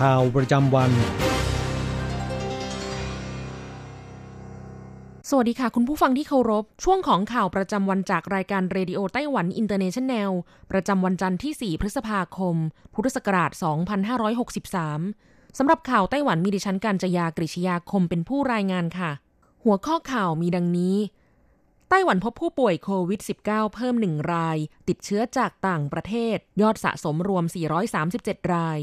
[0.00, 0.90] ข่าวประจำวัน
[5.30, 10.30] สวัสดีค่ะ คุณผู้ฟังที่เคารพ ช่วงของข่าวประจำวันจากรายการ Radio Taiwan International
[10.70, 12.56] ประจำวันจันทร์ที่ 4 พฤษภาคม
[12.94, 13.50] พุทธศักราช
[14.74, 19.10] 2563 สำหรับข่าวไต้หวันมีดิฉันการจยากริชยาคมเป็นผู้รายงานค่ะ
[19.64, 20.96] หัวข้อข่าวมีดังนี้
[21.90, 24.58] ไต้หวันพบผู้ป่วยโควิด -19 เพิ่มหนึ่งราย
[24.88, 27.44] ติดเชื้อจากต่างประเทศ ยอดสะสมรวม
[27.98, 28.80] 437 ราย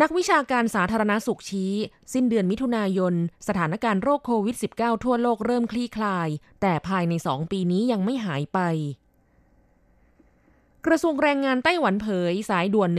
[0.00, 1.72] นักวิชาการสาธารณาสุขชี้
[2.12, 3.14] สิ้นเดือนมิถุนายน
[3.48, 6.28] สถานการณ์โรคโควิด -19 ทั่วโลกเริ่มคลี่คลาย
[6.60, 8.58] แต่ภายใน 2 ปีนี้ยังไม่หายไป
[10.86, 12.90] กระทรวงแรงงานไต้หวันเผย สายด่วน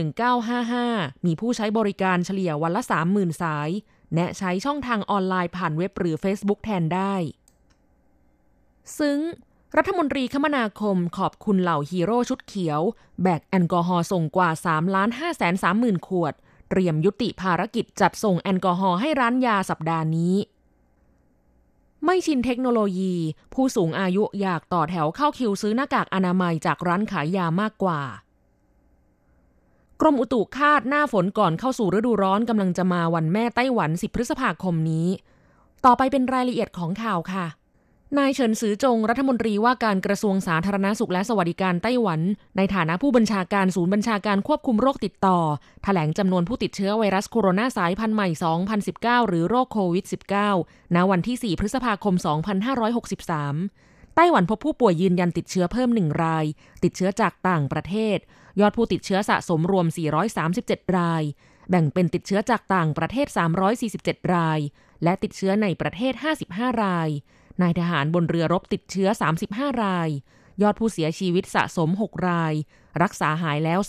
[0.58, 3.70] 1955 มีผู้ใช้บริการเฉลี่ยวันละ 30,000 สาย
[4.14, 7.14] แนะใช้ช่องทางออนไลน์ผ่านเว็บหรือ Facebook แทนได้
[8.98, 9.18] ซึ่ง
[9.76, 12.80] รัฐมนตรีคมนาคมขอบคุณเหล่าฮีโร่ชุดเขียว
[13.22, 16.34] แบกแอลกอฮอล์ส่งกว่า3ล้าน5แสน3หมื่นขวด
[16.68, 20.34] เตรียมยุติภารกิจจัดส่งแอลกอฮอล์ให้ร้านยาสัปดาห์นี้
[22.04, 23.14] ไม่ชินเทคโนโลยี
[23.54, 28.00] ผู้สูงอายุอยากต่อแถวเข้าคิวซื้อหน้ากากอนามัยจากร้านขายยามากกว่า
[30.00, 35.08] กรมอุตุคาดหน้าฝนก่อนเข้าสู่ฤดูร้อนกำลังจะมาวันแม่ไต้หวัน 10 พฤษภาคมนี้
[35.84, 37.46] ต่อไปเป็นรายละเอียดของข่าวค่ะ
[38.18, 42.20] นายเฉินซือจงรัฐมนตรีว่าการกระทรวงสาธารณาสุขและสวัสดิการไต้หวัน
[42.56, 45.38] ในฐานะผู้บัญชาการศูนย์บัญชาการควบคุมโรคติดต่อ
[45.84, 48.28] แถลงจำนวนผู้ติดเชื้อไวรัสโคโรนาสายพันธุ์ใหม่
[48.78, 50.04] 2019 หรือโรคโควิด
[50.50, 52.14] -19 ณ วันที่ 4 พฤษภาคม
[53.20, 56.44] 2563 ไต้หวันพบผู้ป่วยยืนยันติดเชื้อเพิ่มหนึ่งราย
[56.84, 58.18] ติดเชื้อจากต่างประเทศ
[58.60, 59.86] ยอดผู้ติดเชื้อสะสมรวม
[60.42, 61.22] 437 ราย
[61.70, 63.26] แบ่งเป็นติดเชื้อจากต่างประเทศ
[63.80, 64.60] 347 ราย
[65.04, 66.12] และติดเชื้อในประเทศ
[66.48, 67.10] 55 ราย
[67.62, 69.08] นายทหารบนเรือรบติดเชื้อ
[69.44, 70.08] 35 ราย
[70.62, 72.54] ยอดผู้เสียชีวิตสะสม 6 ราย
[73.02, 73.80] รักษาหายแล้ว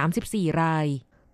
[0.00, 0.86] 334 ราย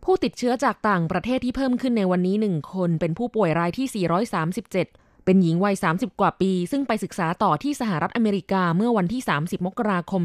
[0.04, 10.22] ผู้ติดเชื้อจากต่างประเทศที่เพิ่มขึ้นในวันนี้ 1 คน เป็นผู้ป่วยรายที่ 437 เป็นหญิงวัย 30 กว่าปี ซึ่งไปศึกษาต่อที่สหรัฐอเมริกาเมื่อวันที่ 30 มกราคม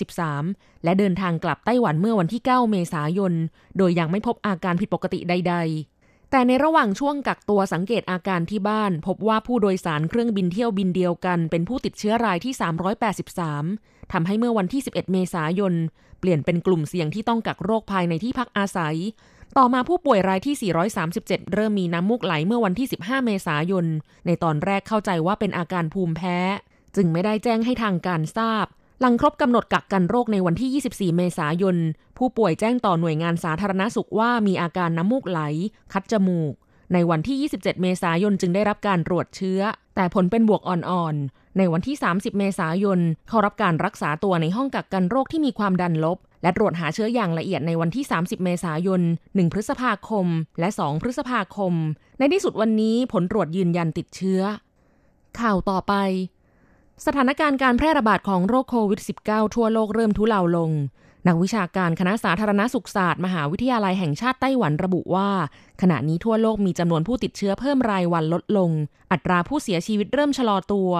[0.00, 3.32] 2563 และเดินทางกลับไต้หวันเมื่อวันที่ 9 เมษายน
[3.78, 5.93] โดยยังไม่พบอาการผิดปกติใด ๆ
[6.30, 12.54] แต่ในระหว่างช่วงกักตัวสังเกตอาการที่บ้าน พบว่าผู้โดยสารเครื่องบินเที่ยวบินเดียวกัน เป็นผู้ติดเชื้อรายที่
[13.32, 15.74] 383 ทำให้เมื่อวันที่ 11 เมษายน
[16.20, 18.96] เปลี่ยนเป็นกลุ่มเสี่ยงที่ต้องกักโรคภายในที่พักอาศัย
[19.56, 20.72] ต่อมาผู้ป่วยรายที่
[21.10, 23.86] 437 เริ่มมีน้ำมูกไหลเมื่อวันที่ 15 เมษายน
[24.26, 26.38] ในตอนแรกเข้าใจว่าเป็นอาการภูมิแพ้
[26.96, 28.66] จึงไม่ได้แจ้งให้ทางการทราบ
[29.00, 31.76] หลังครบกำหนดกักกันโรคในวันที่ 24 เมษายน
[32.18, 35.40] ผู้ป่วยแจ้งต่อหน่วยงานสาธารณสุขว่ามีอาการน้ำมูกไหล
[35.92, 36.54] คัดจมูก
[36.92, 39.60] ในวันที่ 27 เมษายนจึงได้รับการตรวจเชื้อ
[39.94, 50.26] แต่ผลเป็นบวกอ่อนๆ ในวันที่ 30 เมษายน เข้ารับการรักษาตัวในห้องกักกันโรคที่มีความดันลบ และตรวจหาเชื้ออย่างละเอียดในวันที่ 30 เมษายน 1 พฤษภาคม
[50.60, 51.72] และ 2 พฤษภาคม
[52.18, 54.40] ในที่สุดวันนี้ผลตรวจยืนยันติดเชื้อ
[55.40, 55.94] ข่าวต่อไป
[57.06, 60.70] สถานการณ์การแพร่ระบาดของโรคโควิด -19 ทั่วโลกเริ่มทุเลาลง
[61.26, 65.30] นักวิชาการคณะสาธารณสุขศาสตร์ มหาวิทยาลัยแห่งชาติไต้หวันระบุว่า
[65.80, 68.70] ขณะนี้ทั่วโลกมีจำนวนผู้ติดเชื้อเพิ่มรายวันลดลง
[69.12, 70.90] อัตราผู้เสียชีวิตเริ่มชะลอตัว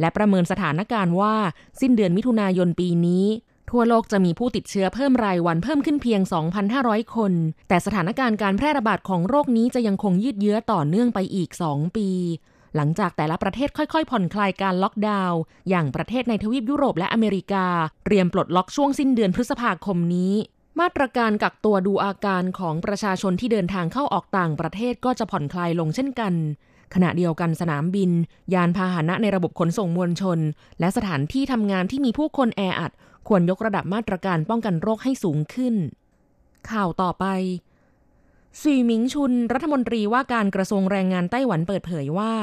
[0.00, 1.34] และประเมินสถานการณ์ว่า
[1.80, 3.26] สิ้นเดือนมิถุนายนปีนี้
[3.70, 6.20] ทั่วโลกจะมีผู้ติดเชื้อเพิ่มรายวันเพิ่มขึ้นเพียง
[6.68, 7.32] 2,500 คน
[7.68, 12.08] แต่สถานการณ์การแพร่ระบาดของโรคนี้จะยังคงยืดเยื้อต่อเนื่องไปอีก 2 ปี
[12.76, 17.66] หลังจากแต่ละประเทศค่อยๆ ผ่อนคลายการล็อกดาวน์อย่างประเทศในทวีปยุโรปและอเมริกา
[18.04, 20.34] เตรียมปลดล็อกช่วงสิ้นเดือนพฤษภาคมนี้
[20.80, 26.34] มาตรการกักตัวดูอาการของประชาชนที่เดินทางเข้าออกต่างประเทศก็จะผ่อนคลายลงเช่นกัน
[26.94, 28.10] ขณะเดียวกันสนามบิน
[28.54, 30.38] ยานพาหนะในระบบขนส่งมวลชน
[30.80, 32.92] และสถานที่ทำงานที่มีผู้คนแออัด
[33.28, 35.74] ควรยกระดับมาตรการป้องกันโรคให้สูงขึ้น
[36.70, 37.24] ข่าวต่อไป
[38.60, 42.34] ซีหมิงชุนรัฐมนตรีว่าการกระทรวงแรงงานไต้หวันเปิดเผยว่า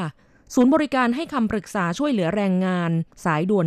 [0.53, 2.91] ศูนย์บริการให้คำปรึกษาช่วยเหลือแรงงาน
[3.25, 3.65] สายด่วน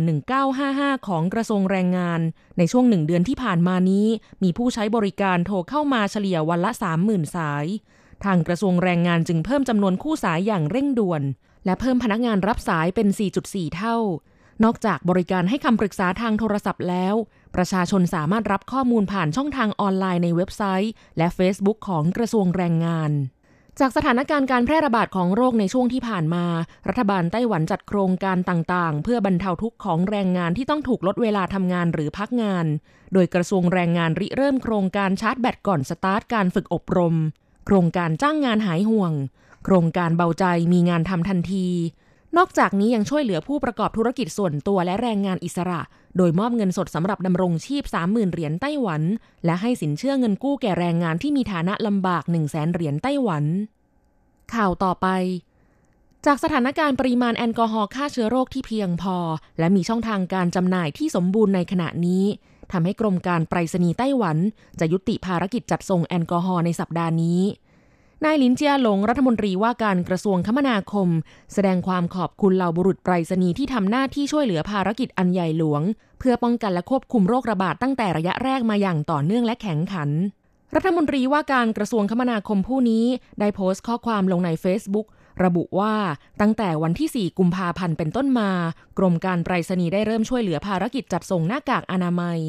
[0.53, 2.19] 1955 ของกระทรวงแรงงาน
[2.57, 4.07] ในช่วงหนึ่งเดือนที่ผ่านมานี้
[4.43, 6.71] มีผู้ใช้บริการโทรเข้ามาเฉลี่ยวันละ
[7.03, 7.65] 30,000 สาย
[8.25, 11.21] ทางกระทรวงแรงงานจึงเพิ่มจำนวนคู่สายอย่างเร่งด่วน
[11.65, 13.07] และเพิ่มพนักงานรับสายเป็น
[13.41, 13.97] 4.4 เท่า
[14.63, 17.15] นอกจากบริการให้คำปรึกษาทางโทรศัพท์แล้ว
[17.55, 23.11] ประชาชนสามารถรับข้อมูลผ่านช่องทางออนไลน์ในเว็บไซต์ และ Facebook ของกระทรวงแรงงาน
[23.79, 26.45] จากสถานการณ์การแพร่ระบาดของโรคในช่วงที่ผ่านมา
[26.87, 32.65] รัฐบาลไต้หวันจัดโครงการต่างๆ เพื่อบรรเทาทุกข์ของแรงงานที่ต้องถูกลดเวลาทำงานหรือพักงาน
[33.13, 37.15] โดยกระทรวงแรงงานริเริ่มโครงการชาร์จแบตก่อนสตาร์ทการฝึกอบรม
[37.65, 39.11] โครงการจ้างงานหายห่วง
[39.65, 41.67] โครงการเบาใจมีงานทำทันที
[42.37, 45.81] นอกจากนี้ยังช่วยเหลือผู้ประกอบธุรกิจส่วนตัวและแรงงานอิสระ
[46.17, 49.01] โดยมอบเงินสดสำหรับดำรงชีพ 30,000 เหรียญไต้หวัน
[49.45, 53.43] และให้สินเชื่อเงินกู้แก่แรงงานที่มีฐานะลำบาก 1 0 0 0 0แสนเหรียญไต้หวัน
[54.53, 55.07] ข่าวต่อไป
[56.25, 59.17] จากสถานการณ์ปริมาณแอลกอฮอล์ฆ่าเชื้อโรคที่เพียงพอ
[59.59, 62.23] และมีช่องทางการจำหน่ายที่สมบูรณ์ในขณะนี้
[62.71, 64.37] ทำให้กรมการไปรษณีย์ไต้หวัน
[64.79, 67.39] จะยุติภารกิจจัดส่งแอลกอฮอล์ในสัปดาห์นี้
[68.25, 71.09] นายลินเจียหลงรัฐมนตรีว่าการกระทรวงคมนาคม
[71.53, 75.81] แสดงความขอบคุณเหล่าบุรุษไปรษณีย์ที่ทำหน้าที่ช่วยเหลือภารกิจอันใหญ่หลวง
[76.19, 80.09] เพื่อป้องกันและควบคุมโรคระบาดตั้งแต่ระยะแรกมาอย่างต่อเนื่องและแข็งขัน
[80.75, 83.05] รัฐมนตรีว่าการกระทรวงคมนาคมผู้นี้
[83.39, 85.07] ได้โพสต์ข้อความลงใน Facebook
[85.43, 85.93] ระบุว่า
[86.41, 88.49] ตั้งแต่วันที่ 4 กุมภาพันธ์เป็นต้นมา
[88.97, 92.39] กรมการไปรษณีย์ได้เริ่มช่วยเหลือภารกิจจัดส่งหน้ากากอนามัย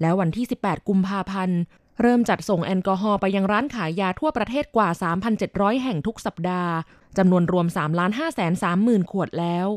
[0.00, 1.58] แล้ววันที่ 18 กุมภาพันธ์
[2.00, 4.88] เริ่มจัดส่งแอลกอฮอล์ไปยังร้านขายยาทั่วประเทศกว่า
[5.36, 6.72] 3,700 แห่งทุกสัปดาห์
[7.18, 9.68] จำนวนรวม 3 5 3 0 0 0 0 ขวดแล้ว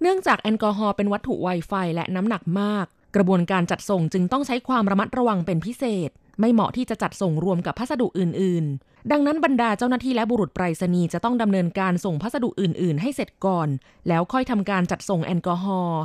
[0.00, 2.86] เนื่องจากแอลกอฮอล์เป็นวัตถุไวไฟและน้ำหนักมาก
[3.16, 13.68] กระบวนการจัดส่งจึงต้องใช้ความระมัดระวังเป็นพิเศษ ไม่เหมาะที่จะจัดส่งรวมกับพัสดุอื่น ๆ ดังนั้นบรรดาเจ้าหน้าที่และบุรุษไปรษณีย์จะต้องดำเนินการส่งพัสดุอื่น ๆ ให้เสร็จก่อน
[14.08, 16.02] แล้วค่อยทำการจัดส่งแอลกอฮอล์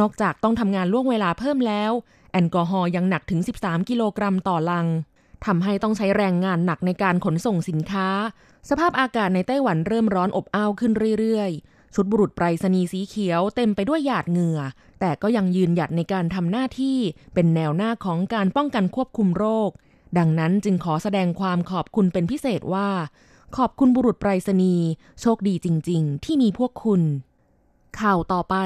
[0.00, 1.92] นอกจากต้องทำงานล่วงเวลาเพิ่มแล้ว
[2.32, 4.86] แอลกอฮอล์ยังหนักถึง 13 กิโลกรัมต่อลัง
[5.46, 8.08] ทำให้ต้องใช้แรงงานหนักในการขนส่งสินค้า
[8.68, 14.60] สภาพอากาศในไต้หวันเริ่มร้อนอบอ้าวขึ้นเรื่อยๆ ชุดบุรุษไปรษณีย์สีเขียวเต็มไปด้วยหยาดเหงื่อ
[15.00, 16.98] แต่ก็ยังยืนหยัดในการทำหน้าที่
[17.34, 19.70] เป็นแนวหน้าของการป้องกันควบคุมโรค
[20.18, 22.88] ดังนั้นจึงขอแสดงความขอบคุณเป็นพิเศษว่า
[23.56, 24.86] ขอบคุณบุรุษไปรษณีย์
[25.20, 27.02] โชคดีจริง ๆ ที่มีพวกคุณ
[28.00, 28.56] ข่าวต่อไป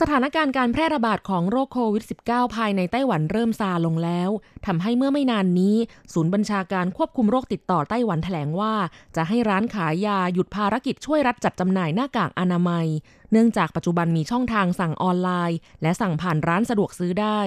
[0.00, 4.30] สถานการณ์การแพร่ระบาดของโรคโควิด -19 ภายในไต้หวันเริ่มซาลงแล้ว
[4.66, 5.76] ทำให้เมื่อไม่นานนี้
[6.12, 8.74] ศูนย์บัญชาการควบคุมโรคติดต่อไต้หวันแถลงว่า
[9.16, 12.86] จะให้ร้านขายยาหยุดภารกิจช่วยรัฐจัดจำหน่ายหน้ากากอนามัย
[13.32, 17.40] เนื่องจากปัจจุบันมีช่องทางสั่งออนไลน์ และสั่งผ่านร้านสะดวกซื้อได้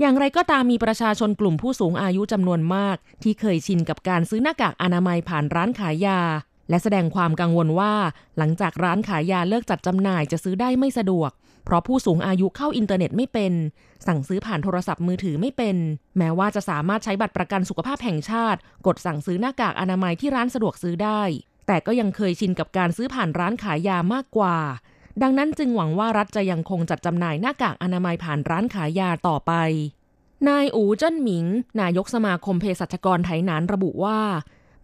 [0.00, 6.20] อย่างไรก็ตามมีประชาชนกลุ่มผู้สูงอายุจำนวนมาก ที่เคยชินกับการซื้อหน้ากากอนามัยผ่านร้านขายยา
[6.70, 7.94] และแสดงความกังวลว่า
[8.38, 11.30] หลังจากร้านขายยาเลิกจัดจำหน่ายจะซื้อได้ไม่สะดวก
[11.64, 13.52] เพราะผู้สูงอายุเข้าอินเทอร์เน็ตไม่เป็น
[14.06, 15.76] สั่งซื้อผ่านโทรศัพท์มือถือไม่เป็น
[16.18, 21.22] แม้ว่าจะสามารถใช้บัตรประกันสุขภาพแห่งชาติ กดสั่งซื้อหน้ากากอนามัยที่ร้านสะดวกซื้อได้
[21.66, 24.56] แต่ก็ยังเคยชินกับการซื้อผ่านร้านขายยามากกว่า
[25.22, 29.52] ดังนั้นจึงหวังว่ารัฐจะยังคงจัดจำหน่ายหน้ากากอนามัยผ่านร้านขายยาต่อไป
[30.48, 31.46] นายอูเจิ้นหมิง
[31.80, 34.20] นายกสมาคมเภสัชกรไถหนานระบุว่า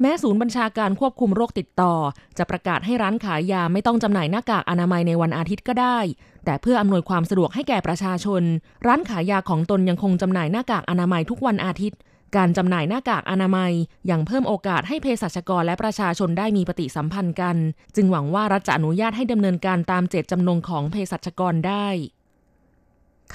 [0.00, 1.94] แม้ศูนย์บัญชาการควบคุมโรคติดต่อ
[2.38, 5.98] จะประกาศให้ร้านขายยาไม่ต้องจำหน่ายหน้ากากอนามัยในวันอาทิตย์ก็ได้
[6.44, 8.42] แต่เพื่ออำนวยความสะดวกให้แก่ประชาชน
[8.86, 11.98] ร้านขายยาของตนยังคงจำหน่ายหน้ากากอนามัยทุกวันอาทิตย์
[12.36, 13.72] การจำหน่ายหน้ากากอนามัย
[14.10, 17.56] ยังเพิ่มโอกาสให้เภสัชกรและประชาชนได้มีปฏิสัมพันธ์กัน
[17.96, 21.86] จึงหวังว่ารัฐจะอนุญาตให้ดำเนินการตามเจตจำนงของเภสัชกรได้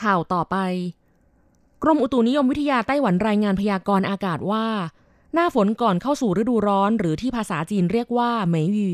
[0.02, 0.58] ข่าวต่อไป
[1.84, 4.66] กรมอุตุนิยมวิทยาไต้หวันรายงานพยากรณ์อากาศว่า
[5.38, 8.94] หน้าฝนก่อนเข้าสู่ฤดูร้อนหรือที่ภาษาจีนเรียกว่าเหมยหยี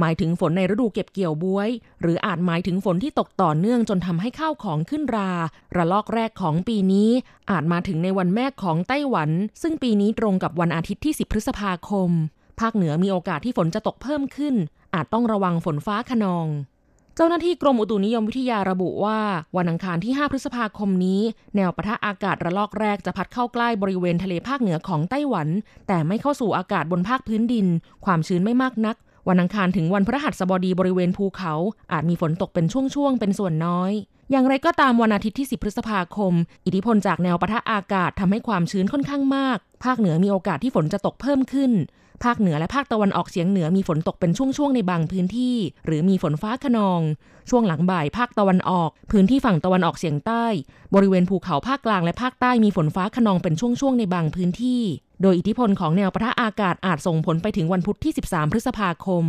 [0.00, 5.30] หมายถึงฝนในฤดูเก็บเกี่ยวบวย หรืออาจหมายถึงฝนที่ตกต่อเนื่องจนทำให้ข้าวของขึ้นรา
[5.76, 7.10] ระลอกแรกของปีนี้
[7.50, 9.30] อาจมาถึงในวันแม่ของไต้หวัน
[9.62, 12.10] ซึ่งปีนี้ตรงกับวันอาทิตย์ที่ 10 พฤษภาคม
[12.60, 14.54] ภาคเหนือมีโอกาสที่ฝนจะตกเพิ่มขึ้น
[14.94, 16.46] อาจต้องระวังฝนฟ้าขนอง
[17.18, 19.18] เจ้าหน้าที่กรมอุตุนิยมวิทยาระบุว่า
[19.56, 21.20] วันอังคารที่ 5 พฤษภาคมนี้
[21.56, 25.48] แนวปะทะอากาศระลอกแรกจะพัดเข้าใกล้บริเวณทะเลภาคเหนือของไต้หวัน
[25.88, 27.66] แต่ไม่เข้าสู่อากาศบนภาคพื้นดิน
[28.04, 28.96] ความชื้นไม่มากนัก
[29.28, 31.54] วันอังคารถึงวันพฤหัสบดีบริเวณภูเขา
[31.92, 33.92] อาจมีฝนตกเป็นช่วงๆ เป็นส่วนน้อย
[34.30, 36.32] อย่างไรก็ตามวันอาทิตย์ที่ 10 พฤษภาคม
[36.66, 41.72] อิทธิพลจากแนวปะทะอากาศทำให้ความชื้นค่อนข้างมาก ภาคเหนือมีโอกาสที่ฝนจะตกเพิ่มขึ้น
[42.24, 45.56] ภาคเหนือและภาคตะวันออกเฉียงเหนือมีฝนตกเป็นช่วงๆ ในบางพื้นที่
[45.86, 47.00] หรือมีฝนฟ้าขนอง
[47.50, 50.44] ช่วงหลังบ่ายภาคตะวันออก พื้นที่ฝั่งตะวันออกเฉียงใต้
[50.94, 54.82] บริเวณภูเขาภาคกลางและภาคใต้มีฝนฟ้าขนองเป็นช่วงๆ ในบางพื้นที่
[55.22, 59.24] โดยอิทธิพลของแนวปะทะอากาศอาจส่งผลไปถึงวันพุธที่ 13 พฤษภาคม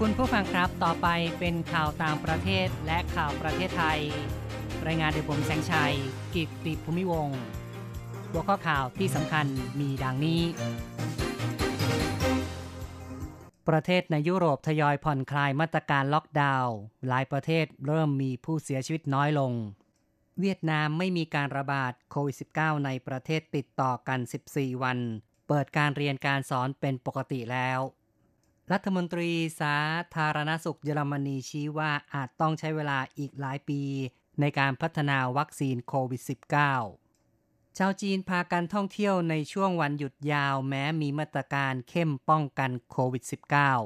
[0.00, 4.00] คุณผู้ฟังครับ ต่อไปเป็นข่าวต่างประเทศและข่าวประเทศไทย
[4.86, 5.94] รายงานโดยผมแสงชัย
[6.34, 7.28] กิตติภูมิวง
[8.30, 9.46] หัวข้อข่าวที่สำคัญ
[9.80, 10.42] มีดังนี้
[13.68, 16.74] ประเทศในยุโรปทยอยผ่อนคลายมาตรการล็อกดาวน์
[17.08, 19.52] หลายประเทศเริ่มมีผู้เสียชีวิตน้อยลง
[20.40, 24.98] เวียดนามไม่มีการระบาดโควิด -19 ในประเทศติดต่อกัน 14 วัน
[25.48, 27.80] เปิดการเรียนการสอนเป็นปกติแล้ว
[28.72, 29.76] รัฐมนตรีสา
[30.16, 33.82] ธารณสุขเยอรมนีชี้ว่าอาจต้องใช้เวลาอีกหลายปี
[34.40, 37.01] ในการพัฒนาวัคซีนโควิด -19
[37.78, 43.24] ชาวจีนพากันท่องเที่ยวในช่วงวันหยุดยาวแม้มีมาตรการเข้มป้องกันโควิด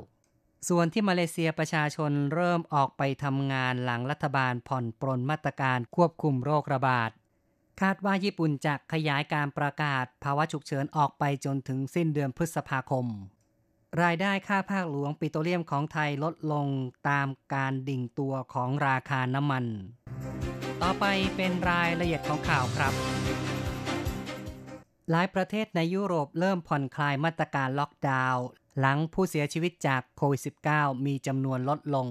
[0.02, 7.10] -19 ส่วนที่มาเลเซียประชาชนเริ่มออกไปทำงานหลังรัฐบาลผ่อนปรนมาตรการควบคุมโรคระบาด
[7.80, 13.06] คาดว่าญี่ปุ่นจะขยายการประกาศภาวะฉุกเฉินออกไปจนถึงสิ้นเดือนพฤษภาคม
[14.02, 16.66] รายได้ค่าภาคหลวงปิโตรเลียมของไทยลดลง
[17.08, 19.64] ตามการดิ่งตัวของราคาน้ำมัน
[20.82, 21.04] ต่อไป
[21.36, 22.94] เป็นรายละเอียดของข่าวครับ
[25.10, 28.44] หลายประเทศในยุโรปเริ่มผ่อนคลายมาตรการล็อกดาวน์
[28.80, 30.40] หลังผู้เสียชีวิตจากโควิด
[30.72, 32.08] -19 มีจำนวนลดลง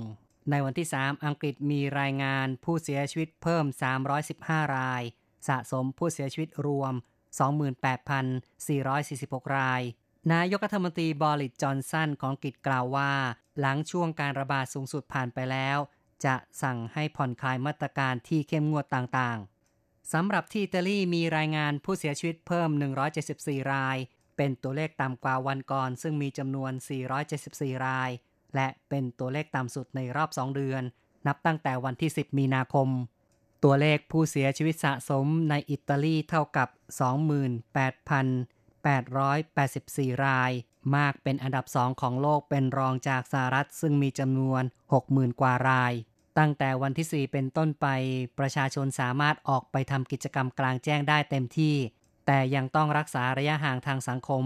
[0.49, 3.65] ในวันที่ 3 อังกฤษมีรายงานผู้เสียชีวิตเพิ่ม
[4.21, 5.03] 315 ราย
[5.47, 6.93] สะสมผู้เสียชีวิตรวม
[8.23, 9.81] 28,446 ราย
[10.33, 13.11] นายกรัฐมนตรีบอริสจอนสันของอังกฤษกล่าวว่า
[13.59, 15.77] หลังช่วงการระบาดสูงสุดผ่านไปแล้ว
[16.25, 19.54] จะสั่งให้ผ่อนคลายมาตรการที่เข้มงวดต่างๆ
[20.13, 22.69] สำหรับที่อิตาลีมีรายงานผู้เสียชีวิตเพิ่ม
[23.21, 23.97] 174 ราย
[24.37, 26.71] เป็นตัวเลขต่ำกว่าวันก่อน ซึ่งมีจำนวน
[27.29, 28.09] 474 ราย
[28.55, 30.83] และเป็นตัวเลขต่ำสุดในรอบ 2 เดือน
[31.27, 32.89] นับตั้งแต่วันที่ 10 มีนาคม
[33.63, 36.69] ตัวเลขผู้เสียชีวิตสะสมในอิตาลีเท่ากับ
[40.05, 40.51] 28,884 ราย
[40.95, 44.63] มากเป็นอันดับสองของโลกเป็นรองจากสหรัฐซึ่งมีจำนวน
[45.01, 45.93] 60,000 กว่าราย
[46.37, 47.87] ตั้งแต่วันที่ 4 เป็นต้นไป
[48.39, 51.75] ประชาชนสามารถออกไปทำกิจกรรมกลางแจ้งได้เต็มที่
[52.25, 54.45] แต่ยังต้องรักษาระยะห่างทางสังคม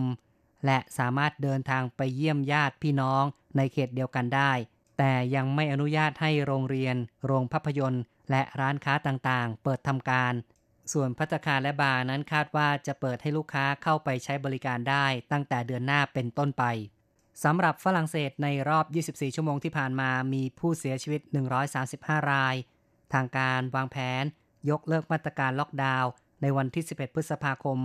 [0.66, 3.24] และสามารถเดินทางไปเยี่ยมญาติพี่น้อง
[3.58, 4.52] ในเขตเดียวกันได้
[4.98, 10.34] แต่ยังไม่อนุญาตให้โรงเรียน โรงภาพยนตร์ และร้านค้าต่างๆ เปิดทำการ
[10.94, 16.64] ส่วนพัตคารและบาร์นั้นคาดว่าจะเปิดให้ลูกค้าเข้าไปใช้บริการได้ตั้งแต่เดือนหน้าเป็นต้นไป
[17.44, 21.22] สำหรับฝรั่งเศสในรอบ 24 ชั่วโมงที่ผ่านมามีผู้เสียชีวิต
[21.76, 22.56] 135 ราย
[23.14, 24.24] ทางการวางแผน
[24.70, 26.10] ยกเลิกมาตรการล็อกดาวน์
[26.42, 27.80] ในวันที่ 11 พฤษภาคม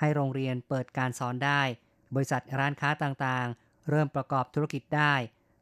[0.00, 1.60] ให้โรงเรียนเปิดการสอนได้
[2.14, 5.14] บริษัทร้านค้าต่างๆ เริ่มประกอบธุรกิจได้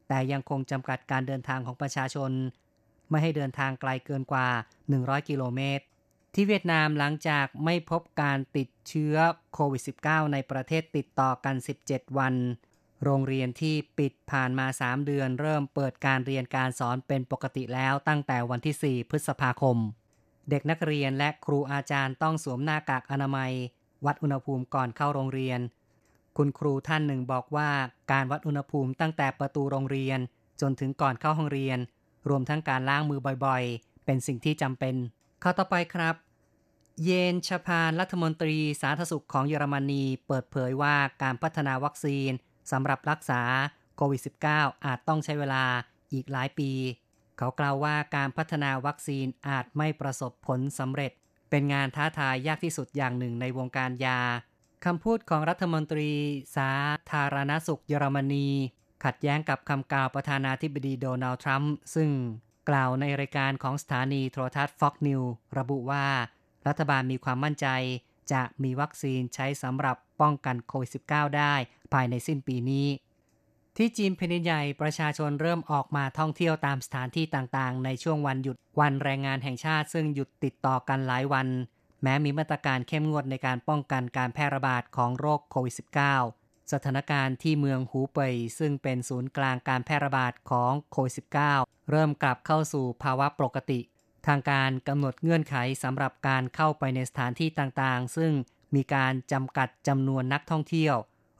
[0.07, 2.31] แต่ยังคงจำกัดการเดินทางของประชาชน
[3.09, 4.47] ไม่ให้เดินทางไกลเกินกว่า
[4.89, 5.83] 100 กิโลเมตร
[6.33, 9.15] ที่เวียดนามหลังจากไม่พบการติดเชื้อ
[9.53, 11.55] โควิด -19 ในประเทศติดต่อกัน
[11.87, 12.35] 17 วัน
[13.03, 19.77] โรงเรียนที่ปิดผ่านมา 3 เดือน เริ่มเปิดการเรียนการสอนเป็นปกติแล้วตั้งแต่วันที่ 4 พฤษภาคม
[20.49, 23.51] เด็กนักเรียนและครูอาจารย์ต้องสวมหน้ากากอนามัย
[24.05, 25.59] วัดอุณหภูมิก่อนเข้าโรงเรียน
[26.37, 27.69] คุณครูท่านหนึ่งบอกว่า
[28.11, 30.19] การวัดอุณหภูมิตั้งแต่ประตูโรงเรียน
[30.61, 31.77] จนถึงก่อนเข้าห้องเรียน
[32.29, 34.95] รวมทั้งการล้างมือบ่อยๆ เป็นสิ่งที่จำเป็น
[35.43, 36.15] ข้อต่อไปครับ
[37.03, 42.31] เยนชพานรัฐมนตรีสาธารณสุขของเยอรมนี เปิดเผยว่าการพัฒนาวัคซีน
[42.71, 43.41] สำหรับรักษา
[43.97, 44.21] โควิด
[44.53, 45.63] -19 อาจต้องใช้เวลา
[46.13, 46.71] อีกหลายปี
[47.37, 51.11] เขากล่าวว่าการพัฒนาวัคซีนอาจไม่ประสบผลสำเร็จ
[51.49, 54.19] เป็นงานท้าทายยากที่สุดอย่างหนึ่งในวงการยา
[54.85, 56.11] คำพูดของรัฐมนตรี
[56.55, 56.71] สา
[57.11, 58.49] ธารณสุขเยอรมนี
[59.03, 62.09] ขัดแย้งกับคำกล่าวประธานาธิบดีโดนัลด์ทรัมป์ซึ่ง
[62.69, 66.05] กล่าวในรายการของสถานีโทรทัศน์ Fox News ระบุว่า
[66.67, 67.67] รัฐบาลมีความมั่นใจ
[68.33, 71.53] จะมีวัคซีนใช้สำหรับป้องกันโควิด -19 ได้
[71.93, 72.87] ภายในสิ้นปีนี้
[73.77, 81.47] ที่จีนแผ่นใหญ่ประชาชนเริ่มออกมาท่องเที่ยวตามสถานที่ต่างๆ ในช่วงวันหยุดวันแรงงานแห่งชาติซึ่งหยุดติดต่อกันหลายวัน
[82.03, 91.13] แม้มีมาตรการเข้มงวดในการป้องกันการแพร่ระบาดของโรคโควิด -19 สถานการณ์ที่เมืองหูเป่ยซึ่งเป็นศูนย์กลางการแพร่ระบาดของโควิด
[91.53, 93.79] -19 เริ่มกลับเข้าสู่ภาวะปกติ
[94.27, 98.31] ทางการกำหนดเงื่อนไขสำหรับการเข้าไปในสถานที่ต่างๆ ซึ่ง
[98.75, 100.95] มีการจำกัดจำนวนนักท่องเที่ยว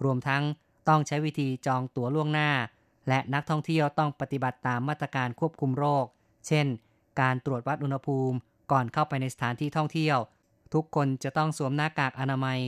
[0.06, 0.44] รวมทั้ง
[0.88, 2.52] ต้องใช้วิธีจองตั๋วล่วงหน้า
[3.08, 6.06] และนักท่องเที่ยวต้องปฏิบัติตามมาตรการควบคุมโรค
[6.48, 6.66] เช่น
[7.22, 8.38] การตรวจวัดอุณหภูมิ
[8.72, 10.18] ก่อนเข้าไปในสถานที่ท่องเที่ยว
[10.74, 12.60] ทุกคนจะต้องสวมหน้ากากอนามัย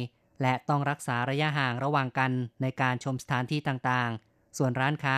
[0.41, 5.17] และต้องรักษาระยะห่างระหว่างกันในการชมสถานที่ต่างๆ ส่วนร้านค้า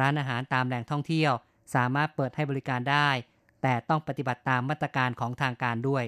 [0.00, 1.32] ร้านอาหารตามแหล่งท่องเที่ยว
[1.74, 3.08] สามารถเปิดให้บริการได้
[3.62, 6.04] แต่ต้องปฏิบัติตามมาตรการของทางการด้วย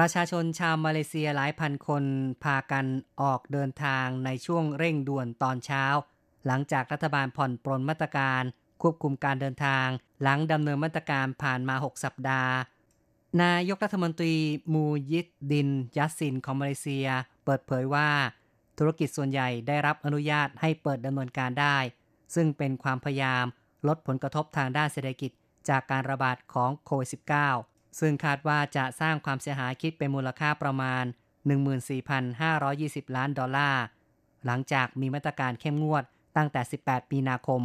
[0.00, 2.04] ประชาชนชาวมาเลเซียหลายพันคน
[2.44, 2.86] พากัน
[3.22, 5.84] ออกเดินทางในช่วงเร่งด่วนตอนเช้า
[6.46, 8.42] หลังจากรัฐบาลผ่อนปรนมาตรการ
[8.82, 9.86] ควบคุมการเดินทาง
[10.22, 12.54] หลังดำเนินมาตรการผ่านมา 6 สัปดาห์
[13.42, 14.34] นายกรัฐมนตรี
[14.74, 17.08] มูยิดดินยัสซินของมาเลเซีย
[17.44, 18.08] เปิดเผยว่า
[18.78, 21.78] ธุรกิจส่วนใหญ่ได้รับอนุญาตให้เปิดดำเนินการได้
[22.34, 23.44] ซึ่งเป็นความพยายาม
[23.88, 25.30] ลดผลกระทบทางด้านเศรษฐกิจ
[25.68, 31.04] จากการระบาดของโควิด -19 ซึ่งคาดว่าจะสร้างความเสียหายคิดเป็นมูลค่าประมาณ
[31.94, 33.82] 14,520 ล้านดอลลาร์
[34.46, 36.04] หลังจากมีมาตรการเข้มงวด
[36.36, 37.62] ตั้งแต่ 18 มีนาคม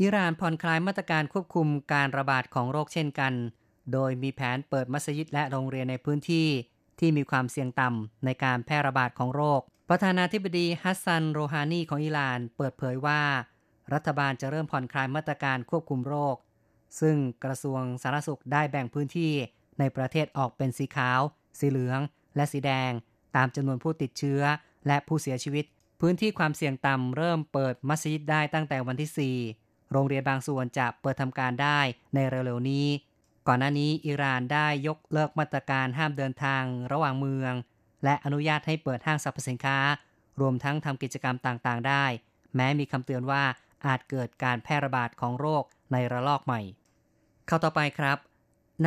[0.00, 3.32] อิหร่านผ่อนคลายมาตรการควบคุมการระบาดของโรคเช่นกัน
[3.92, 6.48] โดยมีแผนเปิดมัสยิดและโรงเรียนในพื้นที่
[6.98, 13.22] ที่มีความเสี่ยงต่ำในการแพร่ระบาดของโรค ประธานาธิบดีฮัสซัน โรฮานีของอิหร่านเปิดเผยว่า
[13.92, 16.36] รัฐบาลจะเริ่มผ่อนคลายมาตรการควบคุมโรค
[17.00, 19.32] ซึ่งกระทรวงสาธารณสุขได้แบ่งพื้นที่
[19.78, 21.20] ในประเทศออกเป็นสีขาว
[21.58, 22.00] สีเหลือง
[22.36, 22.92] และสีแดง
[23.36, 24.42] ตามจำนวนผู้ติดเชื้อ
[24.86, 25.64] และผู้เสียชีวิต
[26.00, 31.80] พื้นที่ความเสี่ยงต่ำเริ่มเปิดมัสยิดได้ตั้งแต่วันที่ 4 โรงเรียนบางส่วนจะเปิดทำการได้
[32.14, 32.86] ในเร็วๆนี้
[33.46, 37.54] ก่อนหน้านี้อิหร่านได้ยกเลิกมาตรการห้ามเดินทางระหว่างเมือง
[38.04, 39.78] และอนุญาตให้เปิดห้างสรรพสินค้า
[40.40, 42.04] รวมทั้งทำกิจกรรมต่างๆ ได้
[42.54, 43.42] แม้มีคำเตือนว่า
[43.86, 46.60] อาจเกิดการแพร่ระบาดของโรคในระลอกใหม่
[47.46, 48.18] เข้าต่อไปครับ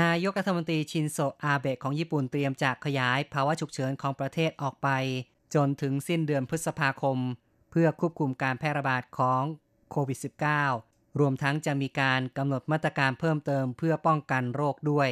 [0.01, 4.89] นายกรัฐมนตรีชินโซอาเบะของญี่ปุ่นเตรียมจะขยายภาวะฉุกเฉินของประเทศออกไป
[5.55, 7.17] จนถึงสิ้นเดือนพฤษภาคม
[7.71, 9.43] เพื่อควบคุมการแพร่ระบาดของ
[9.91, 10.19] โควิด
[10.67, 15.09] -19 รวมทั้งจะมีการกำหนดมาตรการเพิ่มเติมเพื่อป้องกันโรคด้วย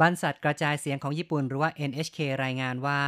[0.00, 3.02] บรรษัทกระจายเสียงของญี่ปุ่นหรือว่า NHK รายงานว่า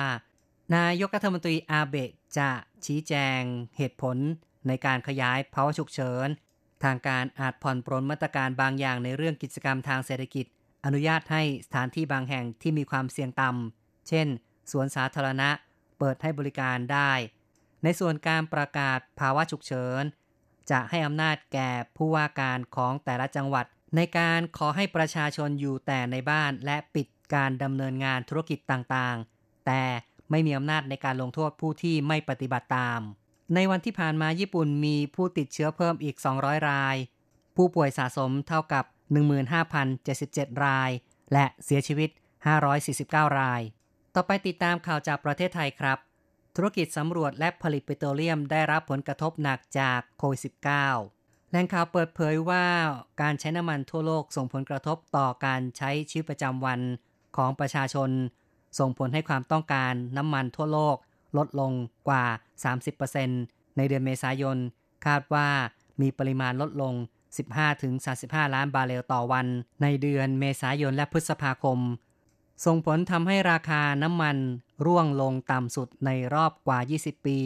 [0.76, 2.50] นายกรัฐมนตรีอาเบะจะ
[2.84, 3.40] ชี้แจง
[3.76, 4.16] เหตุผล
[4.66, 6.28] ในการขยายภาวะฉุกเฉิน
[6.84, 10.46] ทางการอาจผ่อนปรนมาตรการบางอย่างในเรื่องกิจกรรมทางเศรษฐกิจ
[10.84, 14.26] อนุญาตให้สถานที่บางแห่งที่มีความเสี่ยงต่ำ เช่น
[14.70, 15.50] สวนสาธารณะ
[15.98, 17.12] เปิดให้บริการได้
[17.84, 20.02] ในส่วนการประกาศภาวะฉุกเฉิน
[20.70, 29.82] จะให้อำนาจแก่ผู้ว่าการของแต่ละจังหวัด ในการขอให้ประชาชนอยู่แต่ในบ้านและปิดการดำเนินงานธุรกิจต่างๆ แต่
[30.30, 33.00] ไม่มีอำนาจในการลงโทษผู้ที่ไม่ปฏิบัติตาม
[33.54, 36.96] ในวันที่ผ่านมาญี่ปุ่นมีผู้ติดเชื้อเพิ่มอีก 200 ราย
[37.56, 38.84] ผู้ป่วยสะสมเท่ากับ
[39.94, 40.90] 15,077 ราย
[41.32, 42.10] และเสียชีวิต
[42.74, 43.62] 549 ราย
[44.14, 45.98] ต่อไปติดตามข่าวจากประเทศไทยครับ
[46.56, 52.66] ธุรกิจสำรวจและผลิตปิโตรเลียมได้รับผลกระทบหนักจากโควิด -19 แหล่งข่าวเปิดเผยว่า
[53.20, 56.80] การใช้น้ำมันทั่วโลกส่งผลกระทบต่อการใช้ชีวิตประจำวัน
[57.36, 58.10] ของประชาชน
[58.78, 60.96] ส่งผลให้ความต้องการน้ำมันทั่วโลก
[61.36, 61.72] ลดลง
[62.08, 62.24] กว่า
[63.00, 64.56] 30%ในเดือนเมษายน
[65.06, 65.48] คาดว่า
[66.00, 66.94] มีปริมาณลดลง
[67.74, 69.46] 15-35 ล้านบาร์เรลต่อวัน
[69.82, 71.78] ในเดือนเมษายนและพฤษภาคม
[72.64, 74.36] ส่งผลทำให้ราคาน้ำมัน
[74.86, 77.38] ร่วงลงต่ำสุดในรอบกว่า 20 ปี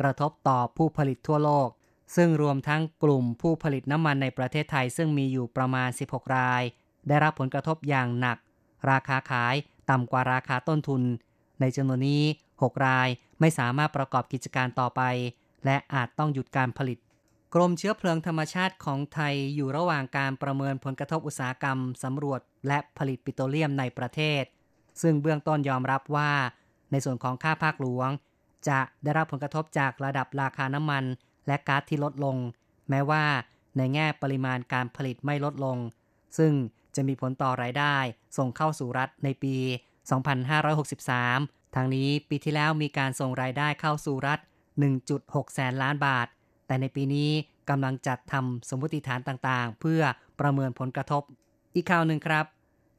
[0.00, 1.68] กระทบต่อผู้ผลิตทั่วโลก
[2.16, 6.62] ซึ่งรวมทั้งกลุ่มผู้ผลิตน้ำมันในประเทศไทยซึ่งมีอยู่ประมาณ 16 ราย
[7.08, 8.38] ได้รับผลกระทบอย่างหนัก
[8.90, 9.54] ราคาขาย
[9.90, 11.02] ต่ำกว่าราคาต้นทุน
[11.60, 12.22] ในจำนวนนี้
[12.54, 13.08] 6 ราย
[13.40, 15.02] ไม่สามารถประกอบกิจการต่อไป
[15.64, 16.98] และอาจต้องหยุดการผลิต
[17.54, 24.42] กรมเชื้อเพลิงธรรมชาติของไทยอยู่ระหว่างการประเมินผลกระทบอุตสาหกรรมสำรวจ และผลิตปิโตรเลียมในประเทศ
[25.02, 26.32] ซึ่งเบื้องต้นยอมรับว่า
[26.90, 28.08] ในส่วนของค่าภาคหลวง
[28.68, 31.04] จะได้รับผลกระทบจากระดับราคาน้ำมัน
[31.46, 32.36] และก๊าซที่ลดลง
[32.90, 33.24] แม้ว่า
[33.76, 35.78] ในแง่ปริมาณการผลิตไม่ลดลง
[36.38, 36.52] ซึ่ง
[36.96, 37.96] จะมีผลต่อรายได้
[38.36, 39.56] ส่งเข้าสู่รัฐในปี
[40.12, 44.38] 2563 ทางนี้ปีที่แล้วมีการส่งรายได้เข้าสู่รัฐ
[44.96, 46.26] 1.6 แสนล้านบาท
[46.66, 47.30] แต่ในปีนี้
[47.70, 50.02] กำลังจัดทำสมมติฐานต่างๆ เพื่อ
[50.40, 51.22] ประเมินผลกระทบ
[51.74, 52.46] อีกข่าวหนึ่งครับ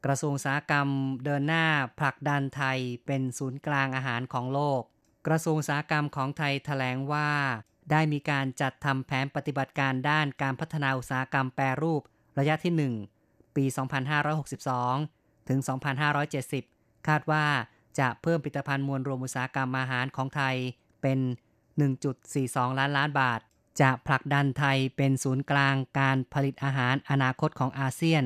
[0.06, 0.88] กระทรวงอุตสาหกรรม
[1.26, 1.66] เดินหน้า
[2.00, 4.82] ผลักดันไทยเป็นศูนย์กลางอาหารของโลก
[5.28, 7.30] กระทรวงอุตสาหกรรมของไทยแถลงว่า
[7.92, 12.02] ได้มีการจัดทำแผนปฏิบัติการด้านการพัฒนาอุตสาหกรรมแปรรูป
[12.38, 13.66] ระยะที่ 1 ปี
[14.52, 15.60] 2562 ถึง
[16.34, 16.75] 2570
[17.08, 17.46] คาดว่า
[18.00, 20.56] จะเพิ่มผลิตภัณฑ์มวลรวมอุตสาหกรรมอาหารของไทย
[21.02, 21.20] เป็น
[22.00, 23.40] 1.42 ล้านล้านบาท
[23.82, 28.24] จะผลักดันไทยเป็นศูนย์กลางการผลิตอาหารอนาคตของอาเซียน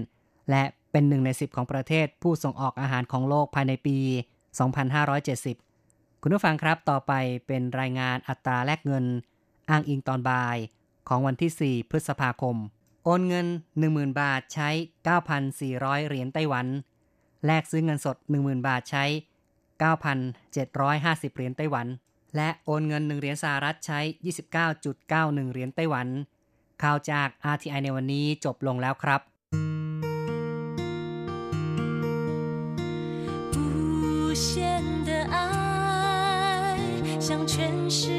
[0.50, 3.98] และเป็นหนึ่งในสิบของประเทศผู้ส่งออกอาหารของโลกภายในปี
[4.90, 7.14] 2570 คุณผู้ฟังครับต่อไป
[7.48, 9.06] เป็นรายงานอัตราแลกเงิน
[9.70, 10.58] อ้างอิงตอนบ่าย
[11.08, 12.56] ของวันที่ 4 พฤษภาคม
[13.04, 13.48] โอนเงิน
[13.84, 14.70] 10,000 บาทใช้
[15.40, 16.68] 9,400 เหรียญไต้หวัน
[17.46, 19.06] แลกซื้อเงินสด 10,000 บาทใช้
[19.80, 21.88] 9,750 เหรียญไต้หวัน
[22.36, 24.00] และโอนเงิน 1 เหรียญสหรัฐใช้
[24.78, 26.08] 29.91 เหรียญไต้หวัน
[26.84, 29.22] ข่าวจาก RTI ในวันนี้จบลงแล้วครับ
[37.30, 38.19] 像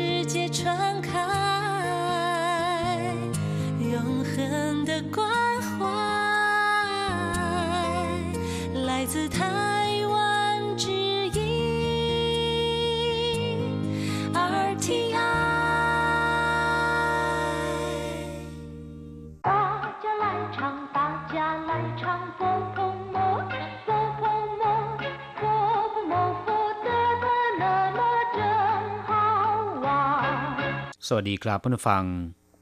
[31.08, 32.04] สวัสดีครับเพื่อนผู้ฟัง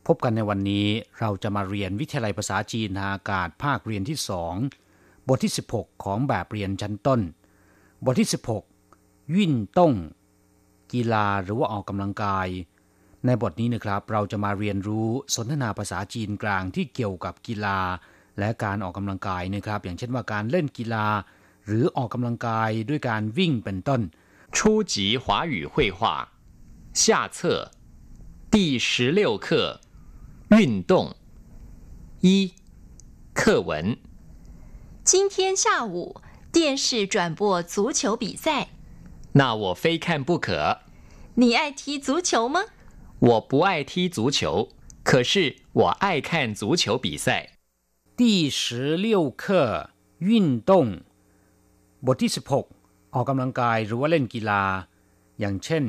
[0.08, 0.88] พบกันในวันนี้
[1.20, 4.54] เราจะมาเรียนวิทยาลัยภาษาจีนทางอากาศภาคเรียนที่สอง
[5.28, 7.22] บทที่ 16 ของแบบเรียนชั้นต้น
[8.06, 8.30] บทที่
[8.80, 9.94] 16 วิ่นต้ง
[10.94, 12.48] กีฬาหรือว่าออกกำลังกาย
[13.26, 17.80] ในบทนี้นะครับ เราจะมาเรียนรู้สนทนาภาษาจีนกลางที่เกี่ยวกับกีฬา
[18.40, 21.08] และการออกกำลังกายนะครับ อย่างเช่นว่าการเล่นกีฬา
[21.68, 24.02] หรือออกกำลังกายด้วยการวิ่งเป็นต้น
[24.56, 24.58] 初
[24.94, 26.00] 级华语绘画
[27.02, 27.04] 下
[27.38, 27.40] 册
[28.50, 29.82] 第十六课
[30.50, 31.16] 运动
[32.22, 32.54] 一
[33.34, 33.98] 课文
[35.04, 38.70] 今天下午电视转播足球比赛，
[39.34, 40.80] 那我非看不可。
[41.36, 42.66] 你爱踢足球吗？
[43.20, 44.70] 我不爱踢足球，
[45.04, 47.58] 可是我爱看足球比赛。
[48.16, 51.02] 第十六课运动
[52.06, 52.68] บทที่ 16
[53.14, 54.64] ออกกำลังกายหรือว่าเล่นกีฬา
[55.40, 55.84] อย่างเช่น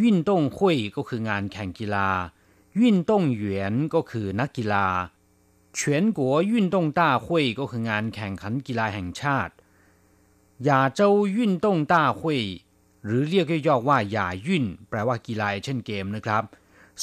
[0.00, 2.08] วิ่นต้งหุยก็คืองานแข่งกีฬา
[2.80, 4.86] วิ่นต้งเหวียนก็คือนักกีฬา
[5.78, 5.80] 全
[6.18, 6.20] 国
[6.52, 7.26] 运动大会
[7.58, 9.52] ก็คืองานแข่งขันกีฬาแห่งชาติ
[10.68, 11.00] 亚洲
[11.36, 12.20] 运动大会
[13.04, 16.42] หรือเรียกย่อๆว่าหย่ายุ่นแปลว่ากีฬาเช่นเกมนะครับ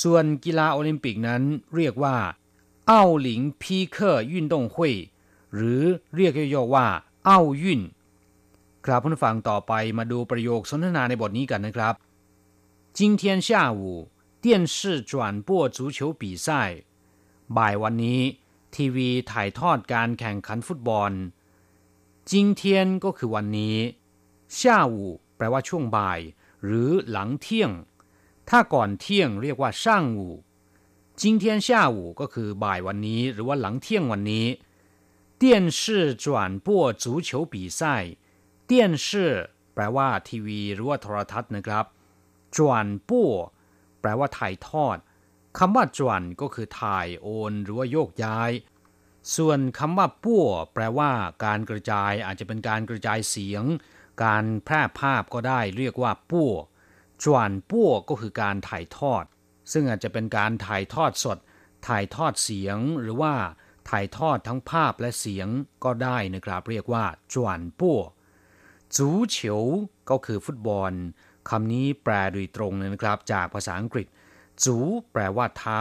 [0.01, 1.41] ส่วนกีฬาโอลิมปิกนั้น
[1.75, 2.15] เรียกว่า
[2.87, 4.93] เอ้าหลิงพีเคอร์ยุ่นตงหุย
[5.53, 5.81] หรือ
[6.15, 6.87] เรียกย่อๆว่า
[7.25, 7.81] เอ้ายุ่น
[8.85, 11.93] ครับผู้ฟังต่อไปมาดูประโยคสนทนาในบทนี้กันนะครับ
[12.97, 14.09] 今天下午
[14.43, 16.47] 电视转播足球比赛
[17.57, 18.21] บ่ายวันนี้
[18.75, 21.11] ทีวีถ่ายทอดการแข่งขันฟุตบอล
[22.31, 22.61] 今天
[23.03, 23.77] ก็คือวันนี้
[24.59, 24.61] 下
[24.93, 24.97] 午
[25.35, 26.19] แปลว่าช่วงบ่าย
[26.65, 27.71] หรือหลังเที่ยง
[28.49, 30.35] ถ้าก่อนเที่ยงเรียกว่าช่างอู่
[31.21, 34.45] 今天下午ก็คือบ่ายวันนี้ หรือว่าหลังเที่ยงวันนี้
[35.41, 35.43] 电
[35.79, 35.79] 视
[36.23, 36.25] 转
[36.65, 36.67] 播
[37.03, 37.81] 足球比赛
[38.69, 38.71] 电
[39.05, 39.07] 视
[39.73, 41.85] แปลว่าทีวี หรือว่าโทรทัศน์นะครับ
[42.56, 43.32] จวนป้ว
[44.00, 44.96] แปลว่าถ่ายทอด
[45.58, 48.50] คำว่าจวนก็คือถ่ายโอนหรือว่าโยกย้าย
[49.36, 51.10] ส่วนคำว่าป้วแปลว่า
[51.44, 53.64] การกระจายอาจจะเป็นการกระจายเสียง
[54.24, 56.52] การแพร่ภาพก็ได้เรียกว่าป้ว
[57.24, 59.24] จวนป้วก็คือการถ่ายทอด
[59.72, 61.38] ซึ่งอาจจะเป็นการถ่ายทอดสด
[61.86, 63.34] ถ่ายทอดเสียงหรือว่า
[63.90, 65.48] ถ่ายทอดทั้งภาพและเสียง
[65.84, 68.00] ก็ได้นะครับ เรียกว่าจวนป้ว
[68.96, 69.62] จูเฉียว
[70.10, 70.92] ก็คือฟุตบอล
[71.48, 74.06] คำนี้แปลโดยตรงเลยนะครับ จากภาษาอังกฤษ
[74.64, 74.76] จู
[75.12, 75.80] แปลว่าเท้า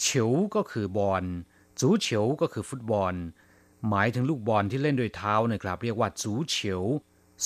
[0.00, 1.24] เฉียวก็คือบอล
[1.80, 3.14] จูเฉียวก็คือฟุตบอล
[3.88, 6.82] หมายถึงลูกบอลที่เล่นโดยเท้านะครับ เรียกว่าจูเฉียว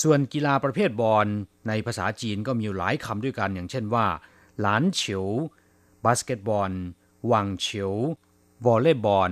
[0.01, 1.27] ส่วนกีฬาประเภทบอล
[1.67, 4.05] ในภาษาจีนก็มีหลายคำด้วยกัน อย่างเช่นว่า
[4.61, 5.27] หลานเฉียว
[6.05, 6.71] บาสเกตบอล
[7.27, 7.93] หวังเฉียว
[8.65, 9.31] วอลเลย์บอล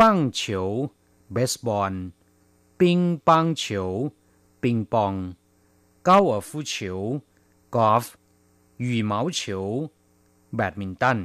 [0.00, 0.68] ปั้งเฉียว
[1.32, 1.92] เบสบอล
[2.80, 3.90] ปิงปังเฉียว
[4.62, 5.14] ปิงปอง
[6.07, 6.73] 高尔夫球
[7.75, 8.05] กอล์ฟ
[8.85, 9.41] 羽毛球
[10.55, 11.19] แบดมินตัน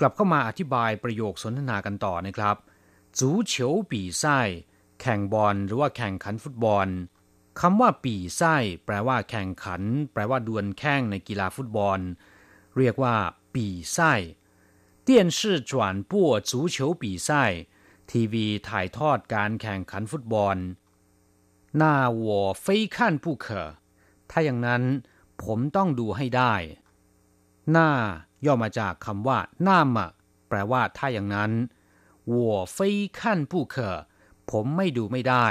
[0.00, 2.56] กลับเข้ามาอธิบายประโยคสนทนากันต่อนะครับ
[3.18, 3.20] 足
[3.52, 3.54] 球
[3.90, 4.24] 比赛
[5.00, 6.88] แข่งบอลหรือว่าแข่งขันฟุตบอล
[7.60, 11.98] คำว่าปีไส้แปลว่าแข่งขัน แปลว่าดวลแข่งในกีฬาฟุตบอล
[12.78, 13.16] เรียกว่า
[13.54, 14.12] ปีไส้
[15.06, 15.38] 电视
[15.70, 15.72] 转
[16.10, 16.12] 播
[16.50, 17.30] 足球比赛
[18.10, 20.56] ทีวีถ่ายทอดการแข่งขันฟุตบอล
[21.80, 21.82] 那
[22.26, 23.46] 我非看不可
[24.31, 24.83] ถ้าอย่างนั้น
[25.43, 26.53] ผมต้องดูให้ได้
[27.71, 27.89] หน้า
[28.45, 30.09] ย่อมาจากคำว่าหน้ามะ
[30.49, 31.51] แปลว่าถ้าอย่างนั้น
[32.31, 32.79] วัวไฟ
[33.21, 33.97] ขั้นผู้เคอ
[34.51, 35.47] ผมไม่ดูไม่ได้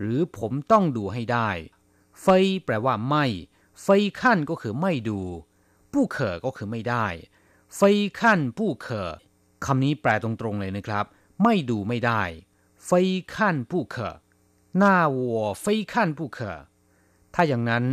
[0.00, 1.48] หรือผมต้องดูให้ได้
[2.22, 2.26] ไฟ
[2.64, 3.26] แปลว่าไม่
[3.82, 3.88] ไฟ
[4.20, 5.20] ขั้นก็คือไม่ดู
[5.92, 7.06] ผู้เคอก็คือไม่ได้
[7.76, 7.80] ไฟ
[8.20, 9.10] ขั้นผู้เคอ
[9.64, 11.04] คำนี้แปลตรงๆเลยนะครับ
[11.42, 12.22] ไม่ดูไม่ได้
[12.86, 12.90] ไฟ
[13.36, 13.96] ขั้นผู้เค
[14.78, 16.52] หน้าวัวได้
[17.34, 17.84] ถ้าอย่างนั้น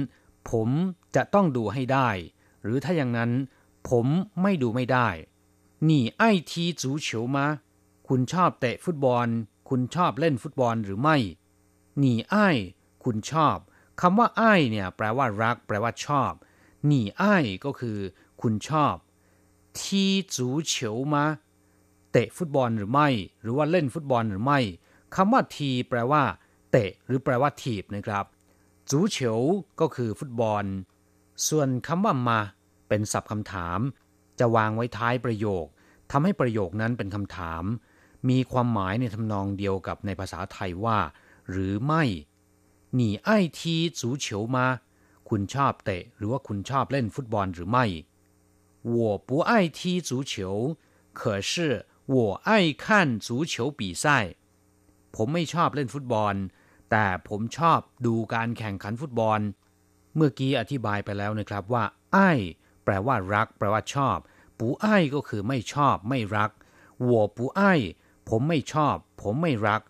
[0.51, 0.69] ผม
[1.15, 2.09] จะต้องดูให้ได้
[2.63, 3.31] หรือถ้าอย่างนั้น
[3.89, 4.05] ผม
[4.41, 5.07] ไม่ดูไม่ได้
[5.85, 7.45] หนีไอทีจูเฉียวมา
[8.07, 9.27] คุณชอบเตะฟุตบอล
[9.69, 11.17] คุณชอบเล่นฟุตบอลหรือไม่
[11.99, 12.35] หนีไอ
[13.03, 13.57] คุณชอบ
[14.01, 16.31] คำว่าไอเนี่ยแปลว่ารัก แปลว่าชอบ
[16.87, 17.23] หนีไอ
[17.65, 17.97] ก็คือ
[18.41, 18.95] คุณชอบ
[19.79, 20.05] ที
[20.35, 21.25] จูเฉียวมา
[22.11, 23.09] เตะฟุตบอลหรือไม่
[23.41, 24.59] หรือว่าเล่นฟุตบอลหรือไม่
[25.15, 26.23] คำว่าที แปลว่า
[26.71, 28.25] เตะ หรือแปลว่าถีบนะครับ
[28.90, 29.40] จูเฉียว
[29.80, 30.64] ก็คือฟุตบอล
[31.48, 32.40] ส่วนคำว่ามา
[32.88, 33.80] เป็น เป็นศัพท์คำถาม
[34.38, 35.66] จะวางไว้ท้ายประโยค
[36.10, 37.64] ทำให้ประโยคนั้นเป็นคำถาม
[38.28, 40.98] มีความหมายในทำนองเดียวกับในภาษาไทยว่า
[41.50, 42.02] หรือไม่
[42.98, 43.60] 你爱踢
[43.98, 44.58] 足球吗
[45.28, 47.86] คุณชอบเตะ หรือว่าคุณชอบเล่นฟุตบอลหรือไม่
[48.94, 48.96] 我
[49.28, 50.34] 不爱踢足球
[51.20, 51.52] 可是
[52.14, 52.16] 我
[52.48, 52.50] 爱
[52.82, 52.84] 看
[53.26, 54.04] 足球比赛
[55.14, 56.34] ผมไม่ชอบเล่นฟุตบอล
[56.94, 59.40] แต่ผมชอบดูการแข่งขันฟุตบอล
[60.14, 62.30] เมื่อกี้อธิบายไปแล้วนะครับว่าไอ้
[62.84, 64.18] แปลว่ารัก แปลว่าชอบ
[64.58, 66.50] ปูไอ้ก็คือไม่ชอบ ไม่รัก
[67.10, 67.60] 我不爱
[68.28, 69.80] ผมไม่ชอบ ผมไม่รัก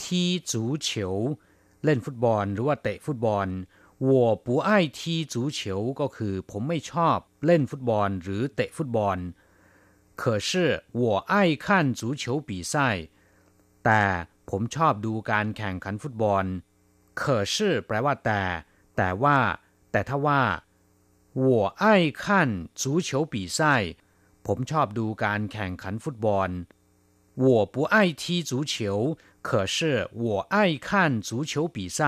[0.00, 1.14] ทีจูเฉียว
[1.84, 3.48] เล่นฟุตบอล หรือว่าเตะฟุตบอล
[4.10, 4.12] 我
[4.46, 5.00] 不爱踢
[5.32, 5.60] 足球
[6.00, 9.18] ก็คือ ผมไม่ชอบเล่นฟุตบอล หรือเตะฟุตบอล
[10.20, 10.50] 可是
[11.02, 11.66] 我爱看
[11.98, 12.74] 足球比赛
[13.84, 14.02] แต่
[14.50, 16.44] ผมชอบดูการแข่งขันฟุตบอล
[17.20, 17.22] 可
[17.54, 18.42] 是แปลว่าแต่
[18.96, 19.36] แต่ว่า
[19.92, 20.42] แต่ถ้าว่า
[21.46, 21.48] 我
[21.82, 21.84] 爱
[22.22, 22.22] 看
[22.80, 23.60] 足球比赛
[24.46, 26.50] ผมชอบดูการแข่งขันฟุตบอล
[27.44, 28.74] 我不爱踢足球
[29.48, 29.76] 可是
[30.24, 30.88] 我爱看
[31.28, 32.00] 足球比赛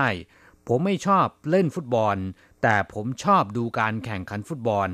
[0.67, 2.17] ผมไม่ชอบเล่นฟุตบอล
[2.61, 4.89] แต่ผมชอบดูการแข่งขันฟุตบอล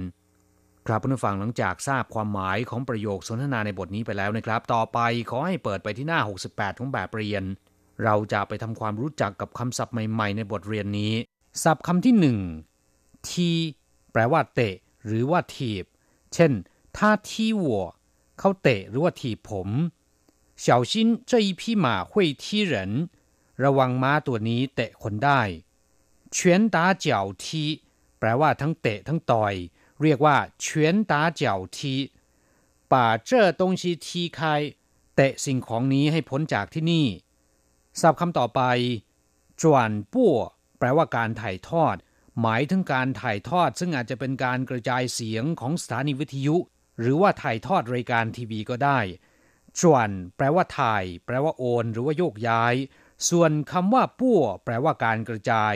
[0.88, 5.00] ครับผู้ฟังหลังจากทราบความหมายของประโยคสนทนาในบทนี้ไปแล้วนะครับ ต่อไป
[5.30, 7.44] ขอให้เปิดไปที่หน้า 68 ของแบบเรียน
[8.04, 11.14] เราจะไปทำความรู้จักกับคำศัพท์ใหม่ๆ ในบทเรียนนี้
[11.64, 12.40] ศัพท์คำที่หนึ่ง
[13.30, 13.50] ที
[14.12, 15.86] แปลว่าเตะ หรือว่าถีบ
[16.34, 16.52] เช่น
[16.98, 17.84] ถ้าทีวัว
[18.40, 19.70] เขาเตะหรือว่าถีบผม
[20.66, 20.94] 小心
[21.30, 22.12] 这一匹马会
[22.44, 22.74] 踢人
[23.64, 25.42] ระวังม้าตัวนี้เตะคนได้
[26.36, 26.38] 拳
[26.76, 27.08] 打脚
[27.44, 27.46] 踢
[28.20, 29.54] แปลว่าทั้งเตะทั้งต่อย
[30.03, 30.67] เรียกว่า拳
[31.11, 31.95] 打脚踢ตาเจียวที
[32.93, 34.61] ป่าเจ้อตงชีทีคาย
[35.15, 37.07] เตะสิ่งของนี้ให้พ้นจากที่นี่
[38.01, 38.61] ศัพท์คำต่อไป
[39.63, 40.35] จวนปั้ว
[40.79, 41.97] แปลว่าการถ่ายทอด
[42.41, 46.57] หมายถึงการถ่ายทอด ซึ่งอาจจะเป็นการกระจายเสียงของสถานีวิทยุ
[47.01, 48.99] หรือว่าถ่ายทอดรายการทีวีก็ได้
[49.81, 52.75] จวนแปลว่าถ่าย แปลว่าโอน หรือว่าโยกย้าย
[53.29, 55.75] ส่วนคำว่าปั้วแปลว่าการกระจาย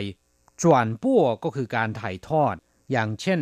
[0.61, 2.55] จวนปั้วก็คือการถ่ายทอด
[2.91, 3.41] อย่างเช่น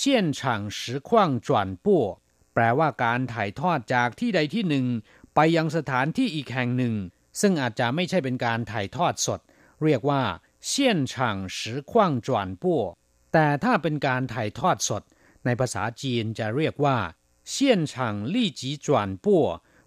[0.00, 2.18] 现场实况转播
[2.54, 4.86] แปลว่าการถ่ายทอดจากที่ใดที่หนึ่ง
[5.34, 6.94] ไปยังสถานที่อีกแห่งหนึ่ง
[7.40, 9.40] ซึ่งอาจจะไม่ใช่เป็นการถ่ายทอดสด
[9.82, 10.22] เรียกว่า
[10.66, 12.78] เชี่ยนฉางสือขวางจวนปั้
[13.32, 15.02] แต่ถ้าเป็นการถ่ายทอดสด
[15.44, 16.98] ในภาษาจีนจะเรียกว่า
[17.50, 19.40] เชี่ยนฉางลี่จีจวนปั้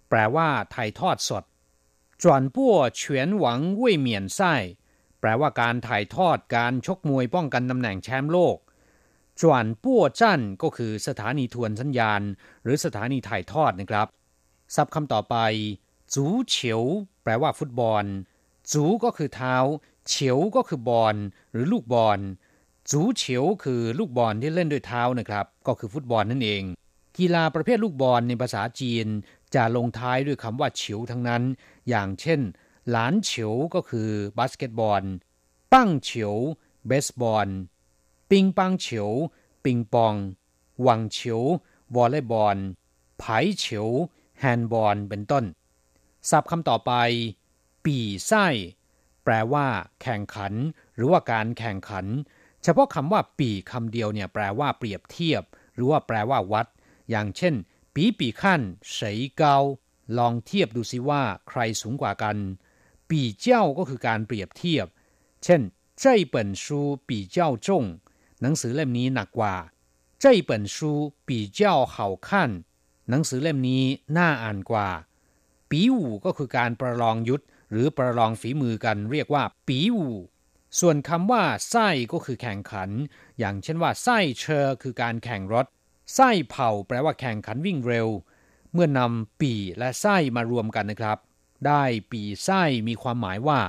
[0.08, 1.44] แปลว่าถ่ายทอดสด
[2.22, 4.54] จวนปั้วเฉีนหวังเว่ยเหมียนไส้
[5.20, 8.58] แปลว่าการถ่ายทอดการชกมวยป้องกันตำแหน่งแชมป์โลก
[9.40, 12.22] จวนปั้วจั่นก็คือสถานีทวนสัญญาณ
[12.62, 14.06] หรือสถานีถ่ายทอดนะครับ
[14.74, 15.36] ศัพท์คำต่อไป
[16.14, 16.82] จูเฉียว
[17.22, 18.04] แปลว่าฟุตบอล
[18.72, 19.56] จูก็คือเท้า
[20.08, 21.16] เฉียวก็คือบอล
[21.52, 22.20] หรือลูกบอล
[22.90, 26.62] จูเฉียวคือลูกบอลที่เล่นด้วยเท้านะครับ ก็คือฟุตบอลนั่นเอง
[27.18, 29.06] กีฬาประเภทลูกบอลในภาษาจีน
[29.54, 31.42] จะลงท้ายด้วยคำว่าเฉียวทั้งนั้น
[31.88, 32.40] อย่างเช่น
[32.90, 35.02] หลานเฉียวก็คือบาสเกตบอล
[35.72, 36.34] ปั้งเฉียว
[36.86, 37.48] เบสบอล
[38.29, 39.11] ปิงปังเฉียว
[39.63, 40.15] ปิงปอง
[40.81, 41.41] หวังเฉียว
[41.95, 42.57] วอลเลย์บอล
[43.19, 43.89] ไผ่เฉียว
[44.39, 45.45] แฮนด์บอล เป็นต้น
[46.29, 46.91] ศัพท์คำต่อไป
[47.85, 47.97] ปี
[48.27, 48.45] ไส้
[49.23, 49.67] แปลว่า
[50.01, 50.53] แข่งขัน
[50.95, 52.05] หรือว่าการแข่งขัน
[52.63, 55.43] เฉพาะคำว่า ปีคำเดียวเนี่ยแปลว่าเปรียบเทียบ
[55.73, 56.67] หรือว่าแปลว่าวัด
[57.09, 57.55] อย่างเช่น
[57.93, 58.61] ปีปีขั้น
[58.93, 59.57] เสยเกา
[60.17, 62.37] ลองเทียบดูสิว่า ใครสูงกว่ากัน
[63.09, 64.87] ปีเจ้าก็คือการเปรียบเทียบ
[65.43, 65.61] เช่น
[66.01, 67.69] 这本书比较重
[68.41, 69.55] หนังสือเล่มนี้หนักกว่า
[70.23, 70.77] 这本书
[71.27, 71.59] 比较
[71.93, 71.95] 好
[72.27, 72.27] 看
[73.09, 73.83] หนังสือเล่มนี้
[74.17, 74.89] น่าอ่านกว่า
[75.69, 80.07] ปีอูก็คือการประลองยุทธหรือประลองฝีมือกันเรียกว่า ปีอู
[80.79, 82.89] ส่วนคำว่าไส้ก็คือแข่งขัน
[83.39, 85.65] อย่างเช่นว่าไส้เชอคือการแข่งรถ
[86.15, 88.07] ไส้เผาแปลว่าแข่งขันวิ่งเร็ว
[88.73, 91.17] เมื่อนำปีและไส้มารวมกันนะครับ
[91.67, 93.59] ได้ปีไส้มีความหมายว่า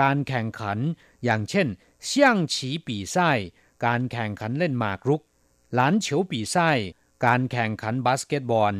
[0.00, 0.78] การแข่งขัน
[1.24, 1.66] อย่างเช่น
[2.06, 3.30] เสี่ยงฉีปีไส้
[3.85, 5.21] การแข่งขันเล่นหมากรุก
[5.73, 6.69] หลานเฉียวปีไส้
[7.25, 8.75] การแข่งขันบาสเกตบอล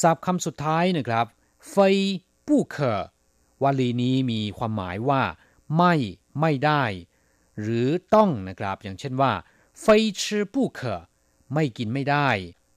[0.00, 1.26] ศัพท์คำสุดท้ายนะครับ
[1.70, 1.96] เฟย
[2.46, 3.00] ปู้เคอ
[3.62, 5.22] วลีนี้มีความหมายว่า
[5.76, 5.94] ไม่
[6.40, 6.84] ไม่ได้
[7.60, 9.32] หรือต้องนะครับ อย่างเช่นว่า
[9.80, 11.00] เฟยชื่อปู้เคอ
[11.54, 12.28] ไม่กินไม่ได้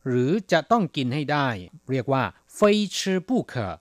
[0.07, 1.47] หรือจะต้องกินให้ได้
[1.89, 2.23] เรียกว่า
[2.55, 3.73] เฟยชื่อปู้เคอ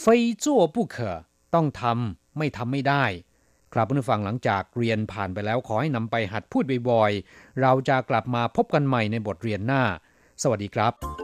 [0.00, 1.16] เฟยจั่วปู้เคอ
[1.54, 3.04] ต้องทำไม่ทำไม่ได้
[3.74, 9.82] ครับผู้ฟังหลังจากเรียนผ่านไปแล้วขอให้นำไปหัดพูดบ่อยๆ เราจะกลับมาพบกันใหม่ในบทเรียนหน้า
[10.42, 11.23] สวัสดีครับ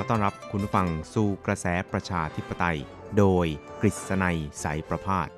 [0.00, 2.78] อต้อนรับคุณผู้ฟังสู่กระแสประชาธิปไตย
[3.18, 3.46] โดย
[3.80, 5.28] กฤษณัยสายประพาส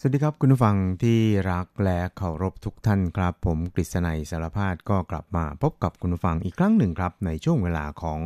[0.00, 8.20] สวัสดีครับคุณผู้ฟังที่รักและเคารพทุกท่านครับ ผมกฤษณัยสารพาดก็กลับมาพบกับคุณผู้ฟังอีกครั้งหนึ่งครับ ในช่วงเวลาของ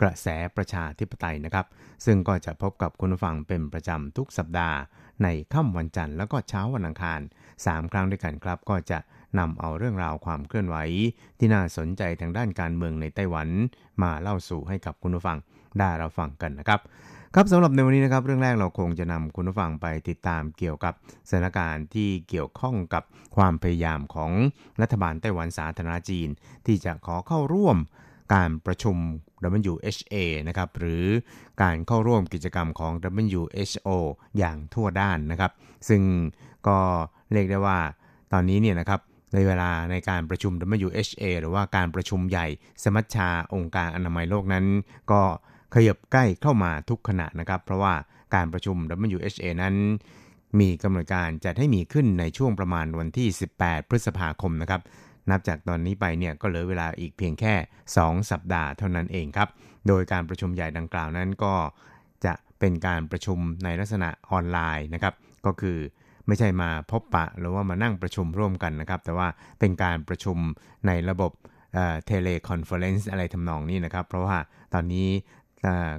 [0.00, 1.66] กระแสประชาธิปไตยนะครับ
[2.04, 4.78] ซึ่งก็จะพบกับคุณผู้ฟังเป็นประจำทุกสัปดาห์
[5.22, 7.20] ในค่ำวันจันทร์แล้วก็เช้าวันอังคาร
[7.56, 8.98] 3 ครั้งด้วยกันครับ ก็จะ
[9.38, 10.76] นำเอาเรื่องราวความเคลื่อนไหว
[11.38, 13.48] ที่น่าสนใจทางด้านการเมืองในไต้หวัน
[14.02, 15.38] มาเล่าสู่ให้กับคุณผู้ฟัง
[15.78, 16.80] ได้เราฟังกันนะครับ
[17.34, 20.94] ครับสำหรับในวันนี้นะครับ เรื่องแรกเราคงจะนำคุณผู้ฟังไปติดตามเกี่ยวกับ
[21.28, 23.02] สถานการณ์ที่เกี่ยวข้องกับ
[23.36, 24.30] ความพยายามของ
[24.80, 26.28] รัฐบาลไต้หวันสาธารณจีน
[26.66, 27.76] ที่จะขอเข้าร่วม
[28.34, 28.96] การประชุม
[29.72, 30.14] WHA
[30.48, 31.04] นะครับหรือ
[31.62, 32.92] การเข้าร่วมกิจกรรมของ
[33.28, 33.88] WHO
[34.38, 35.52] อย่างทั่วด้านนะครับ
[35.88, 36.02] ซึ่ง
[36.68, 36.78] ก็
[37.32, 37.78] เรียกได้ว่า
[38.32, 39.00] ตอนนี้เนี่ยนะครับ
[39.34, 40.52] ในเวลาในการประชุม
[40.86, 42.46] WHA หรือว่าการประชุมใหญ่
[42.82, 44.64] สมัชชาองค์การอนามัยโลกนั้น
[45.12, 45.22] ก็
[45.74, 47.94] ขยับใกล้เข้ามาทุกขณะนะครับ เพราะว่า
[48.34, 48.76] การประชุม
[49.16, 49.74] WHA นั้น
[50.60, 53.28] มีกำหนดการจัดให้มีขึ้นในช่วงประมาณวันที่
[53.60, 54.80] 18 พฤษภาคมนะครับ
[55.30, 57.54] นับจากตอนนี้ไปเนี่ยก็เหลือเวลาอีกเพียงแค่
[57.92, 59.48] 2 สัปดาห์เท่านั้นเองครับ
[59.88, 61.54] โดยการประชุมใหญ่ดังกล่าวนั้นก็
[62.24, 65.14] จะเป็นการประชุมในลักษณะออนไลน์นะครับ
[65.46, 65.78] ก็คือ
[66.26, 69.28] ไม่ใช่มาพบปะหรือว่ามานั่งประชุมร่วมกันนะครับ แต่ว่า
[69.58, 70.38] เป็นการประชุม
[70.86, 71.32] ในระบบ
[72.06, 74.38] teleconference อะไรทำนองนี้นะครับ เพราะว่า
[74.74, 75.08] ตอนนี้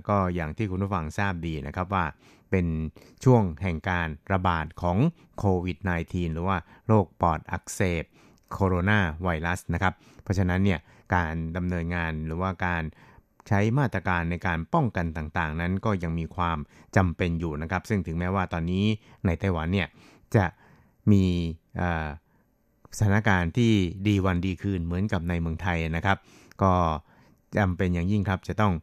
[0.09, 2.05] ก็อย่างที่คุณผู้ฟังทราบดีนะครับว่า
[2.51, 2.65] เป็น
[3.23, 4.97] ช่วงแห่งการระบาดของ
[5.39, 6.57] โควิด -19 หรือว่า
[6.87, 8.03] โรคปอดอักเสบ
[8.51, 10.79] โคโรนาไวรัสนะครับ เพราะฉะนั้นเนี่ย
[11.15, 12.83] การดำเนินงานหรือว่าการ
[13.47, 16.57] ใช้มาตรการในการป้องกันต่างๆ นั้นก็ยังมีความ
[16.95, 18.85] จำเป็นอยู่นะครับ ซึ่งถึงแม้ว่าตอนนี้
[19.25, 19.87] ในไต้หวันเนี่ย
[20.35, 20.45] จะ
[21.11, 21.23] มี
[22.97, 23.71] สถานการณ์ที่
[24.07, 26.17] ดีวันดีคืนเหมือนกับในเมืองไทยนะครับ
[26.61, 26.73] ก็
[27.57, 28.73] จำเป็นอย่างยิ่งครับจะต้อง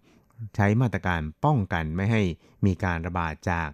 [0.56, 2.22] ใช้มาตรการป้องกันไม่ให้
[2.66, 3.68] มีการระบาดจาก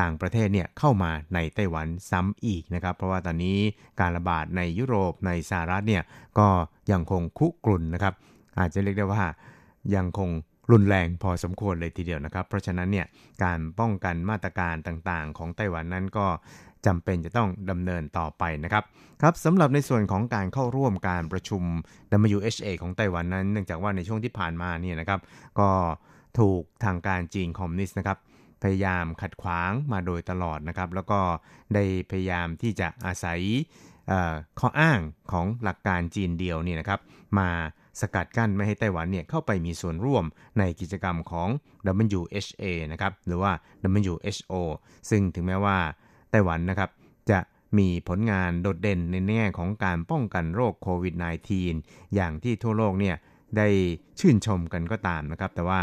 [0.00, 3.58] ต่างประเทศเนี่ยเข้ามาในไต้หวันซ้ำอีกนะครับ เพราะว่าตอนนี้
[4.00, 6.02] การระบาดในยุโรปในสหรัฐเนี่ย
[6.38, 6.48] ก็
[6.92, 8.14] ยังคงคุกรุ่นนะครับ
[8.58, 9.24] อาจจะเรียกได้ว่า
[9.94, 10.30] ยังคง
[10.72, 13.06] รุนแรงพอสมควรเลยทีเดียวนะครับ เพราะฉะนั้นเนี่ย
[13.44, 16.26] การป้องกันมาตรการต่างๆ ของไต้หวันนั้นก็
[16.86, 18.84] จำเป็นจะต้องดำเนินต่อไปนะครับ
[19.22, 21.62] ครับสำหรับในส่วนของการเข้าร่วมการประชุม
[22.36, 25.20] WHA ของไต้หวันนั้น เนื่องจากว่าในช่วงที่ผ่านมาเนี่ยนะครับ
[25.58, 25.68] ก็
[26.38, 28.18] ถูกทางการจีนคอมมิวนิสต์นะครับ
[28.62, 31.20] พยายามขัดขวางมาโดยตลอดนะครับ แล้วก็
[31.74, 33.40] ได้พยายามที่จะอาศัย
[34.60, 35.00] ข้ออ้าง
[35.32, 37.00] ของหลักการจีนเดียวนี่นะครับ
[37.38, 37.48] มา
[38.00, 40.24] สกัดกั้นไม่ให้ไต้หวันเนี่ยเข้าไปมีส่วนร่วม
[40.58, 41.48] ในกิจกรรมของ
[42.18, 43.52] WHA นะครับหรือว่า
[44.00, 44.54] WHO
[45.10, 45.78] ซึ่งถึงแม้ว่า
[46.30, 46.90] ไต้หวันนะครับ
[47.30, 47.38] จะ
[47.78, 51.14] มีผลงานโดดเด่นในแง่ของการป้องกันโรคโควิด
[51.64, 53.16] -19 อย่างที่ทั่วโลกเนี่ย
[53.56, 53.68] ได้
[54.18, 55.82] ชื่นชมกันก็ตามนะครับ แต่ว่า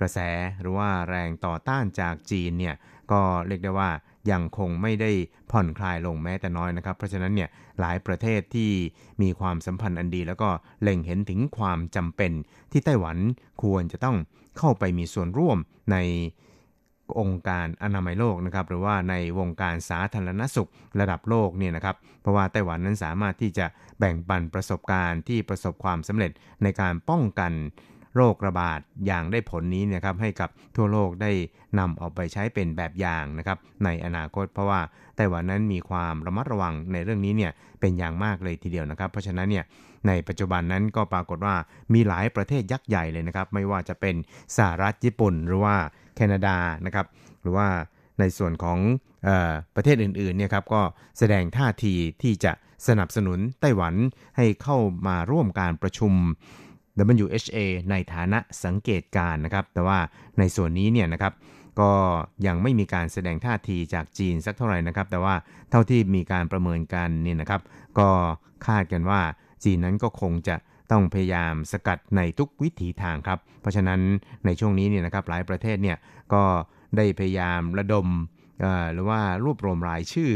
[0.00, 0.18] กระแส
[0.60, 2.74] หรือว่าแรงต่อต้านจากจีนเนี่ย
[3.12, 3.90] ก็เรียกได้ว่า
[4.30, 5.10] ยังคงไม่ได้
[5.50, 7.48] ผ่อนคลายลงแม้แต่น้อยนะครับ เพราะฉะนั้นเนี่ย
[7.80, 8.70] หลายประเทศที่
[9.22, 10.50] มีความสัมพันธ์อันดี แล้วก็
[10.82, 12.32] เล็งเห็นถึงความจำเป็น
[12.72, 13.16] ที่ไต้หวัน
[13.62, 14.16] ควรจะต้อง
[14.58, 15.58] เข้าไปมีส่วนร่วม
[15.92, 15.96] ใน
[17.20, 20.70] องค์การอนามัยโลกนะครับหรือว่าในวงการสาธารณสุข
[21.00, 23.66] ระดับโลกเนี่ยนะครับเพราะว่าไต้หวันนั้นสามารถที่จะ
[23.98, 26.30] แบ่งปันประสบการณ์ที่ประสบความสำเร็จ
[26.62, 27.52] ในการป้องกัน
[28.14, 31.30] โรคระบาดอย่างได้ผลนี้นะครับให้กับทั่วโลกได้
[31.78, 34.80] นำเอาไปใช้เป็นแบบอย่างนะครับในอนาคต เพราะว่า
[35.16, 39.64] ไต้หวันนั้นมีความระมัดระวังในเรื่องนี้เนี่ยเป็นอย่างมากเลยทีเดียวนะครับ เพราะฉะนั้นเนี่ย
[40.06, 41.54] ในปัจจุบันนั้นก็ปรากฏว่า
[41.94, 44.14] มีหลายประเทศยักษ์ใหญ่เลยนะครับ ไม่ว่าจะเป็น
[44.56, 45.76] สหรัฐญี่ปุ่น หรือว่า
[46.16, 46.56] แคนาดา
[46.86, 47.06] นะครับ
[47.42, 47.68] หรือว่า
[48.20, 48.78] ในส่วนของ
[49.26, 49.30] อ
[49.76, 50.82] ประเทศอื่นๆเนี่ยครับก็
[51.18, 52.52] แสดงท่าทีที่จะ
[52.88, 53.94] สนับสนุนไต้หวัน
[54.36, 56.12] ให้เข้ามาร่วมการประชุม
[57.24, 57.58] WHA
[57.90, 59.98] ในฐานะสังเกตการนะครับ แต่ว่า
[60.38, 61.32] ในส่วนนี้เนี่ยนะครับ
[61.80, 61.92] ก็
[62.46, 65.34] ยังไม่มีการแสดงท่าทีจากจีนสักเท่าไหร่นะครับ แต่ว่า
[65.70, 67.60] เท่าที่มีการประเมินกันนี่นะครับ
[67.98, 68.08] ก็
[68.66, 69.20] คาดกันว่า
[69.64, 70.56] จีนนั้นก็คงจะ
[70.90, 74.00] ต้องพยายามสกัดในทุกวิถีทางครับ เพราะฉะนั้น
[74.46, 75.96] ในช่วงนี้เนี่ยนะครับหลายประเทศเนี่ย
[76.32, 76.42] ก็
[76.96, 78.08] ได้พยายามระดม
[78.92, 80.30] หรือว่ารวบรวมรายชื่อ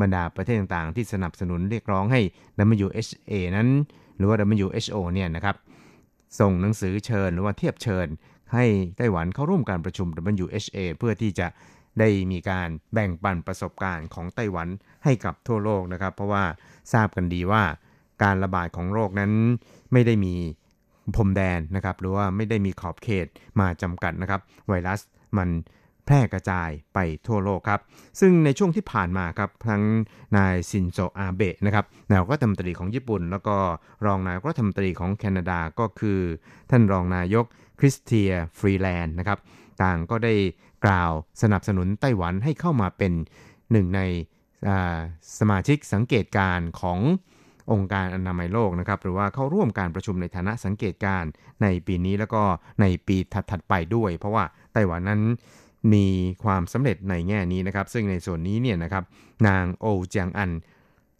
[0.00, 2.20] บรรดาประเทศต่างๆ ที่สนับสนุนเรียกร้องให้
[2.84, 3.68] WHA นั้น
[4.16, 5.56] หรือว่า WHO เนี่ยนะครับ
[6.38, 8.06] ส่งหนังสือเชิญหรือว่าเทียบเชิญ
[8.52, 8.64] ให้
[8.96, 10.08] ไต้หวันเข้าร่วมการประชุม
[10.44, 11.46] WHA เพื่อที่จะ
[12.00, 14.68] ได้มีการแบ่งปันประสบการณ์ของไต้หวัน
[15.04, 16.44] ให้กับทั่วโลกนะครับ เพราะว่า
[16.92, 17.62] ทราบกันดีว่า
[18.22, 19.32] การระบาดของโรคนั้น
[19.92, 20.34] ไม่ได้มี
[21.16, 23.26] พรมแดนนะครับ หรือว่าไม่ได้มีขอบเขต
[23.60, 25.00] มาจำกัดนะครับ ไวรัส
[25.38, 25.48] มัน
[26.06, 27.80] แพร่กระจายไปทั่วโลกครับ
[28.20, 29.82] ซึ่งในช่วงที่ผ่านมาครับทั้ง
[30.36, 33.56] นายชินโซอาเบะนะครับนายกรัฐมนตรีของญี่ปุ่น แล้วก็
[34.06, 36.20] รองนายกรัฐมนตรีของแคนาดาก็คือ
[36.70, 37.44] ท่านรองนายก
[37.80, 39.38] คริสเตียฟรีแลนด์นะครับ
[39.82, 40.34] ต่างก็ได้
[40.84, 43.12] กล่าวสนับสนุนไต้หวันให้เข้ามาเป็น
[43.72, 44.00] หนึ่งใน
[45.38, 46.98] สมาชิกสังเกตการของ
[47.72, 51.24] องค์การอนามัยโลกนะครับหรือว่าเข้าร่วมการประชุมในฐานะสังเกตการ
[51.62, 52.42] ในปีนี้แล้วก็
[52.80, 53.16] ในปี
[53.50, 55.22] ถัดๆไปด้วย เพราะว่าไต้หวันนั้น
[55.93, 56.07] มี
[56.43, 59.03] ความสำเร็จในแง่นี้นะครับ ซึ่งในส่วนนี้เนี่ยนะครับ
[59.47, 60.51] นางโอเจียงอัน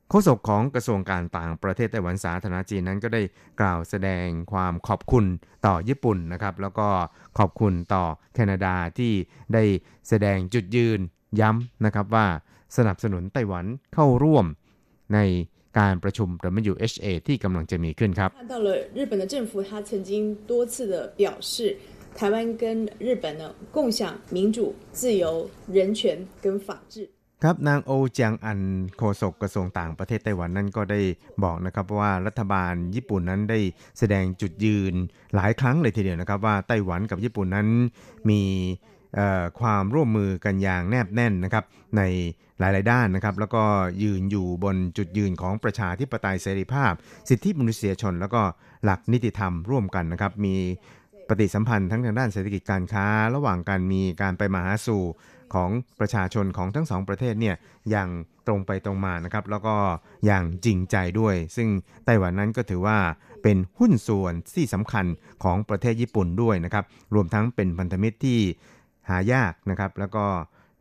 [0.10, 3.22] โฆษกของกระทรวงการต่างประเทศไต้หวันสาธารณจีนนั้นก็ได้
[3.62, 5.26] กล่าวแสดงความขอบคุณ
[5.66, 6.88] ต่อญี่ปุ่นนะครับ แล้วก็
[7.38, 8.04] ขอบคุณต่อ
[8.34, 9.14] แคนาดาที่
[9.54, 9.64] ได้
[10.10, 11.00] แสดงจุดยืน
[11.40, 12.26] ย้ำนะครับว่า
[12.78, 14.46] สนับสนุนไต้หวันเข้าร่วม
[15.14, 15.20] ใน
[15.80, 16.30] การประชุม
[16.72, 20.12] WHA ที่กำลังจะมีขึ้นครับ看到了日本的政府，他曾经
[20.50, 21.56] 多次的表示，
[22.18, 22.64] 台湾跟
[23.00, 24.00] 日本呢共享
[24.32, 27.10] 民主、自由、人权跟法治。
[27.44, 28.60] ครับนางโอเจียงอัน
[28.98, 31.02] โฆษกกระทรวงต่างประเทศไต้หวันนั้นก็ได้
[31.44, 33.60] บอกนะครับว่ารัฐบาลญี่ปุ่นนั้นได้
[34.00, 34.94] แสดงจุดยืน
[35.36, 37.68] หลายครั้งเลยทีเดียวนะครับ ว่าไต้หวันกับญี่ปุ่นนั้น
[38.30, 38.42] มี
[39.60, 41.64] ความร่วมมือกันอย่างแนบแน่นนะครับ
[41.98, 42.02] ใน
[42.60, 43.64] หลาย ๆ ด้านนะครับ แล้วก็
[44.04, 46.94] ยืนอยู่บนจุดยืนของประชาธิปไตยเสรีภาพ
[47.30, 48.42] สิทธิมนุษยชน แล้วก็
[48.84, 50.56] หลักนิติธรรมร่วมกันนะครับ มี
[51.29, 55.03] ปฏิสัมพันธ์ทั้งทางด้านเศรษฐกิจการค้า ระหว่างการมีการไปมาหาสู่
[55.55, 55.71] ของ
[56.01, 57.57] ประชาชนของทั้งสองประเทศเนี่ย
[57.91, 58.09] อย่าง
[58.47, 59.77] ตรงไปตรงมานะครับ แล้วก็
[60.27, 61.69] อย่างจริงใจด้วย ซึ่ง
[62.05, 62.99] ไต้หวันนั้นก็ถือว่า
[63.43, 65.07] เป็นหุ้นส่วนที่สำคัญ
[65.45, 68.39] ของประเทศญี่ปุ่นด้วยนะครับ รวมทั้งเป็นพันธมิตรที่
[69.09, 70.25] หายากนะครับ แล้วก็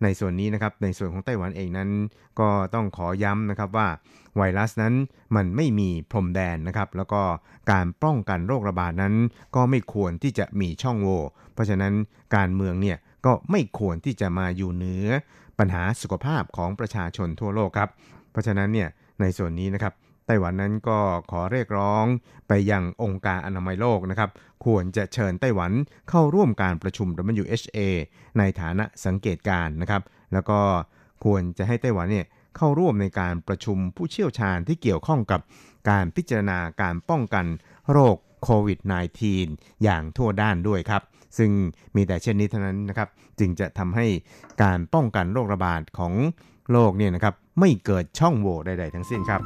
[0.03, 1.89] ในส่วนนี้นะครับในส่วนของไต้หวันเองนั้น
[2.39, 3.87] ก็ต้องขอย้ำนะครับว่า
[4.37, 4.93] ไวรัสนั้น
[5.35, 7.21] มันไม่มีพรมแดนนะครับ แล้วก็
[7.71, 9.13] การป้องกันโรคระบาดนั้น
[9.55, 11.21] ก็ไม่ควรที่จะมีช่องโหว่
[11.53, 11.93] เพราะฉะนั้น
[12.35, 15.07] การเมืองเนี่ยก็ไม่ควรที่จะมาอยู่เหนือ
[15.59, 17.89] ปัญหาสุขภาพของประชาชนทั่วโลกครับ
[18.31, 18.89] เพราะฉะนั้นเนี่ย
[19.21, 19.93] ในส่วนนี้นะครับ
[20.31, 20.99] ต้หวันนั้นก็
[21.31, 22.05] ขอเรียกร้อง
[22.47, 24.29] ไปยังองค์การอนามัยโลกนะครับ
[24.65, 25.71] ควรจะเชิญไต้หวัน
[26.09, 27.07] เข้าร่วมการประชุม
[27.41, 27.79] WHA
[28.37, 30.01] ในฐานะสังเกตการนะครับ
[30.33, 30.59] แล้วก็
[31.25, 32.25] ควรจะให้ไต้หวันเนี่ย
[32.57, 35.41] เข้าร่วมในการประชุมผู้เชี่ยวชาญที่เกี่ยวข้องกับ
[35.89, 37.45] การพิจารณาการป้องกัน
[37.91, 38.79] โรคโควิด
[39.31, 41.01] -19 อย่างทั่วด้านด้วยครับ
[41.37, 41.51] ซึ่ง
[41.95, 43.09] มีแต่เช่นนี้เท่านั้นนะครับ
[43.39, 44.07] จึงจะทำให้
[44.63, 46.13] การป้องกันโรคระบาดของ
[46.71, 49.41] โลกเนี่ยนะครับ ไม่เกิดช่องโหว่ใดๆทั้งสิ้นครับ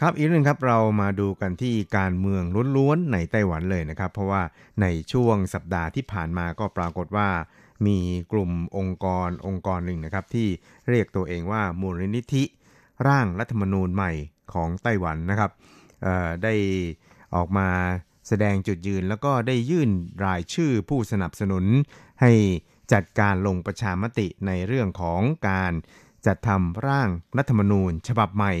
[0.00, 2.42] ครับอีกเรื่องครับเรามาดูกันที่การเมือง
[2.76, 4.42] ล้วนๆในไต้หวันเลยนะครับ เพราะว่า
[4.82, 7.28] ในช่วงสัปดาห์ที่ผ่านมาก็ปรากฏว่า
[7.86, 7.98] มี
[8.32, 10.48] กลุ่มองค์กรองค์กรหนึ่งนะครับ ที่
[10.88, 12.44] เรียกตัวเองว่ามูลนิธิ
[13.08, 14.12] ร่างรัฐธรรมนูญใหม่
[14.52, 15.50] ของไต้หวันนะครับ
[16.42, 16.54] ได้
[17.34, 17.68] ออกมา
[18.28, 19.90] แสดงจุดยืนแล้วก็ได้ยื่น
[20.24, 21.64] รายชื่อผู้สนับสนุน
[22.20, 22.32] ให้
[22.92, 25.72] จัดการลงประชามติในเรื่องของการ
[26.26, 28.54] จัดทำร่างรัฐธรรมนูญ ฉบับใหม่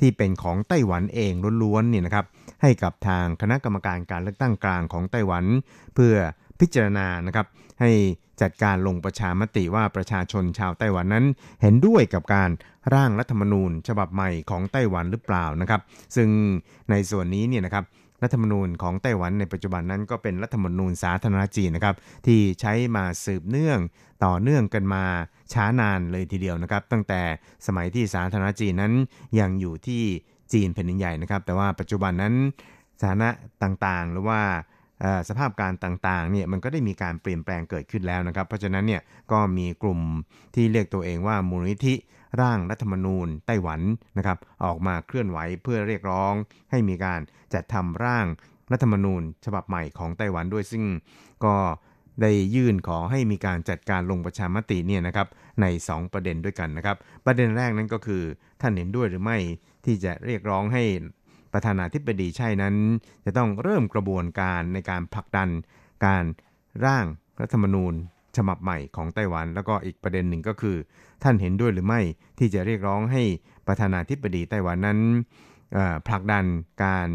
[0.00, 1.32] ที่เป็นของไต้หวันเอง
[1.62, 2.26] ล้วนๆเนี่ยนะครับ
[2.62, 5.44] ให้กับทางคณะกรรมการการเลือกตั้งกลางของไต้หวัน
[5.94, 6.14] เพื่อ
[6.60, 7.46] พิจารณานะครับ
[7.80, 7.90] ให้
[8.40, 11.24] จัดการลงประชามติว่าประชาชนชาวไต้หวันนั้น
[11.62, 12.50] เห็นด้วยกับการ
[12.94, 15.80] ร่างรัฐธรรมนูญ ฉบับใหม่ของไต้หวันหรือเปล่านะครับ
[16.16, 16.28] ซึ่ง
[16.90, 17.84] ในส่วนนี้เนี่ยนะครับ
[18.22, 21.96] รัฐธรรมนูญของไต้หวันในปัจจุบันนั้นก็เป็นรัฐธรรมนูญสาธารณจีนนะครับ
[22.26, 23.78] ที่ใช้มาสืบเนื่อง
[24.24, 25.04] ต่อเนื่องกันมา
[25.52, 27.22] ช้านานเลยทีเดียวนะครับ ตั้งแต่
[27.66, 28.92] สมัยที่สาธารณจีนนั้น
[29.40, 30.02] ยังอยู่ที่
[30.52, 32.34] จีนแผ่นดินใหญ่นะครับ แต่ว่าปัจจุบันนั้น
[33.00, 33.28] สถานะ
[33.62, 34.40] ต่างๆ หรือว่า
[35.28, 39.02] สภาพการต่างๆเนี่ยมันก็ได้มีการเปลี่ยนแปลงเกิดขึ้นแล้วนะครับ เพราะฉะนั้นเนี่ย
[39.32, 40.00] ก็มีกลุ่ม
[40.54, 41.94] ที่เรียกตัวเองว่ามูลนิธิ
[42.40, 43.80] ร่างรัฐธรรมนูญไต้หวัน
[44.18, 46.32] นะครับออกมาเคลื่อนไหวเพื่อเรียกร้อง
[46.70, 47.20] ให้มีการ
[47.54, 48.26] จัดทำร่าง
[48.72, 50.84] รัฐธรรมนูญ ฉบับใหม่ของไต้หวันด้วยซึ่ง
[51.44, 51.54] ก็
[52.22, 55.28] ได้ยื่นขอให้มีการจัดการลงประชามติเนี่ยนะครับ
[55.60, 58.22] ใน 2 ประเด็นด้วยกันนะครับ ประเด็นแรกนั้นก็คือ
[58.60, 59.38] ท่านเห็นด้วยหรือไม่
[59.84, 60.84] ที่จะเรียกร้องให้
[61.52, 62.74] ประธานาธิบดีใช่นั้น
[63.24, 65.48] จะต้องเริ่มกระบวนการในการผลักดัน
[66.06, 66.24] การ
[66.84, 67.04] ร่าง
[67.40, 67.94] รัฐธรรมนูญ
[68.38, 70.76] ฉบับใหม่ของไต้หวัน แล้วก็อีกประเด็นหนึ่งก็คือ
[71.22, 72.00] ท่านเห็นด้วยหรือไม่
[72.38, 73.22] ที่จะเรียกร้องให้
[73.66, 74.98] ประธานาธิบดีไต้หวันนั้น
[76.06, 76.44] ผลักดัน
[76.84, 77.08] การ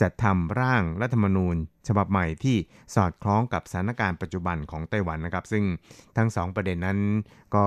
[0.00, 1.56] จัดทำร่างรัฐธรรมนูญ
[1.88, 2.56] ฉบับใหม่ที่
[2.94, 5.64] สอดคล้องกับสถานการณ์ปัจจุบันของไต้หวันนะครับ ซึ่ง
[6.16, 6.98] ทั้งสองประเด็นนั้น
[7.56, 7.66] ก็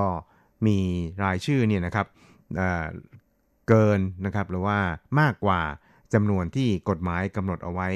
[0.66, 0.78] มี
[1.24, 2.07] รายชื่อเนี่ยนะครับ
[2.55, 4.80] เเกินนะครับหรือว่า
[5.20, 5.61] มากกว่า
[6.14, 7.89] จำนวนที่กฎหมายกำหนดเอาไว้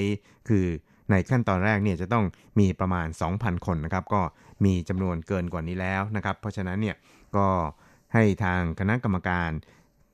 [0.49, 0.65] คือ
[1.11, 2.25] ในขั้นตอนแรกเนี่ยจะต้อง
[2.59, 4.21] มีประมาณ 2,000 คนนะครับ ก็
[4.65, 6.95] มีจำนวนเกินกว่านี้แล้วนะครับ เพราะฉะนั้นเนี่ย
[7.35, 7.47] ก็
[8.13, 9.49] ให้ทางคณะกรรมการ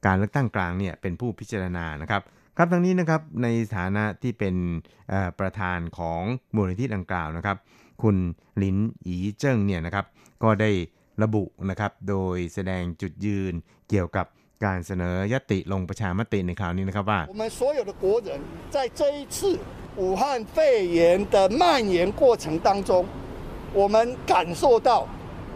[0.05, 2.21] การเลือกตั้งกลางเนี่ยเป็นผู้พิจารณานะครับ
[2.57, 4.55] ครับทั้งนี้นะครับในฐานะที่เป็น
[5.39, 6.21] ประธานของ
[6.55, 7.57] มูลนิธิดังกล่าวนะครับ
[8.03, 8.17] คุณ
[8.61, 10.05] ลินอีเจิ้งเนี่ยนะครับ
[10.43, 10.71] ก็ได้
[11.23, 13.53] ระบุนะครับโดยแสดงจุดยืน
[13.89, 14.25] เกี่ยวกับ
[14.64, 18.28] การเสนอยติลงประชามติในคราวนี้นะครับว่า 我们所有的国人
[18.74, 19.36] 在这一次
[20.02, 20.22] 武汉
[20.54, 20.56] 肺
[20.98, 20.98] 炎
[21.34, 21.62] 的蔓
[21.94, 22.90] 延过程当中，
[23.80, 23.96] 我们
[24.32, 24.90] 感受到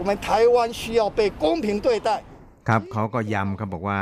[0.00, 2.10] 我们台湾需要被公平对待。
[2.68, 4.00] ครับเขาก็ย้ำครับบอกว่า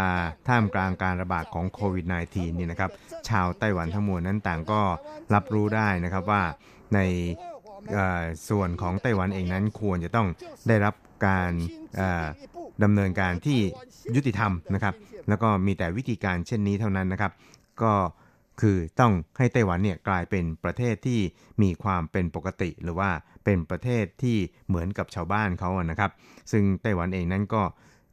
[0.48, 2.90] ท่ามกลางการระบาดของโควิด -19 นี่นะครับ
[3.28, 4.80] ชาวไต้หวันทั้งมวลนั้นต่างก็
[5.34, 6.42] รับรู้ได้นะครับว่า
[6.94, 7.00] ใน
[7.92, 10.26] เอ่อส่วนของไต้หวันเองนั้นควรจะต้อง
[10.68, 10.94] ได้รับ
[11.25, 11.51] การ
[12.83, 13.59] ดำเนินการที่
[14.15, 14.95] ยุติธรรมนะครับ
[15.29, 17.31] แล้วก็มีแต่วิธีการเช่นนี้เท่านั้นนะครับ
[17.81, 17.93] ก็
[18.61, 21.19] คือต้องให้ไต้หวันเนี่ยกลายเป็นประเทศที่
[21.61, 23.09] มีความเป็นปกติ หรือว่า
[23.43, 24.37] เป็นประเทศที่
[24.67, 26.11] เหมือนกับชาวบ้านเขานะครับ
[26.51, 27.63] ซึ่งไต้หวันเองนั้นก็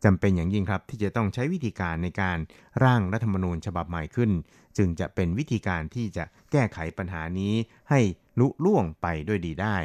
[0.05, 2.39] จำเป็นอย่างยิ่งครับ ที่จะต้องใช้วิธีการในการ
[2.85, 4.31] ร่างรัฐธรรมนูญฉบับใหม่ขึ้น
[4.79, 7.55] จึงจะเป็นวิธีการที่จะแก้ไขปัญหานี้
[7.91, 8.01] ให้
[8.41, 9.77] ลุล่วงไปด้วยดีได้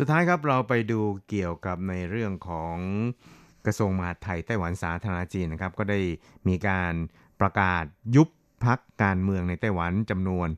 [0.00, 2.76] สุดท้ายครับเราไปดูเกี่ยวกับในเรื่องของ
[3.66, 6.00] กระทรวงมหาดไทยไต้หวันสาธารณจีนนะครับ ก็ได้
[6.48, 6.92] มีการ
[7.40, 7.84] ประกาศ
[8.16, 8.28] ยุบ
[8.64, 10.48] พักการเมืองในไต้หวันจำนวน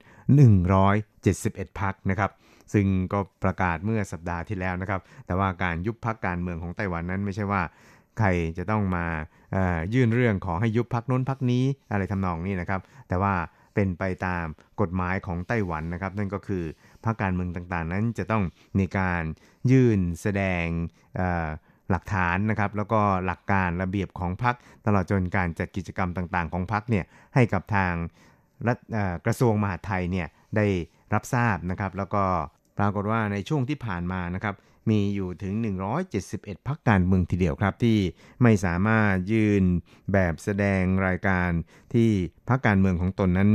[1.04, 2.30] 171 พักนะครับ
[2.72, 7.62] ซึ่งก็ประกาศเมื่อสัปดาห์ที่แล้วนะครับ แต่ว่าการยุบพักการเมืองของไต้หวันนั้นไม่ใช่ว่า
[8.18, 8.28] ใคร
[8.58, 9.06] จะต้องมา
[9.94, 13.34] ยื่นเรื่องขอให้ยุบพักน้นพักนี้อะไรทำนองนี้นะครับ แต่ว่า
[13.74, 14.46] เป็นไปตาม
[14.80, 16.64] กฎหมายของไต้หวันนะครับ นั่นก็คือ
[17.04, 18.42] พรรคการเมืองต่างๆ นั้นจะต้อง
[18.78, 19.22] มีการ
[19.70, 20.64] ยื่นแสดง
[21.90, 24.54] หลักฐานนะครับแล้วก็หลักการระเบียบของพรรค
[24.86, 27.92] ตลอดจนการจัดกิจกรรมต่างๆ ของพรรคเนี่ยให้กับทาง
[28.66, 28.78] รัฐ
[29.26, 30.66] กระทรวงมหาดไทยเนี่ยได้
[31.14, 32.24] รับทราบนะครับ แล้วก็
[32.78, 34.54] ปรากฏว่าในช่วงที่ผ่านมานะครับ
[34.88, 35.54] มีอยู่ถึง
[36.10, 37.98] 171 พักการเมืองทีเดียวครับที่
[38.42, 39.64] ไม่สามารถยื่น
[40.12, 41.50] แบบแสดงรายการ
[41.94, 42.10] ที่
[42.48, 43.50] พักการเมืองของตนนั้น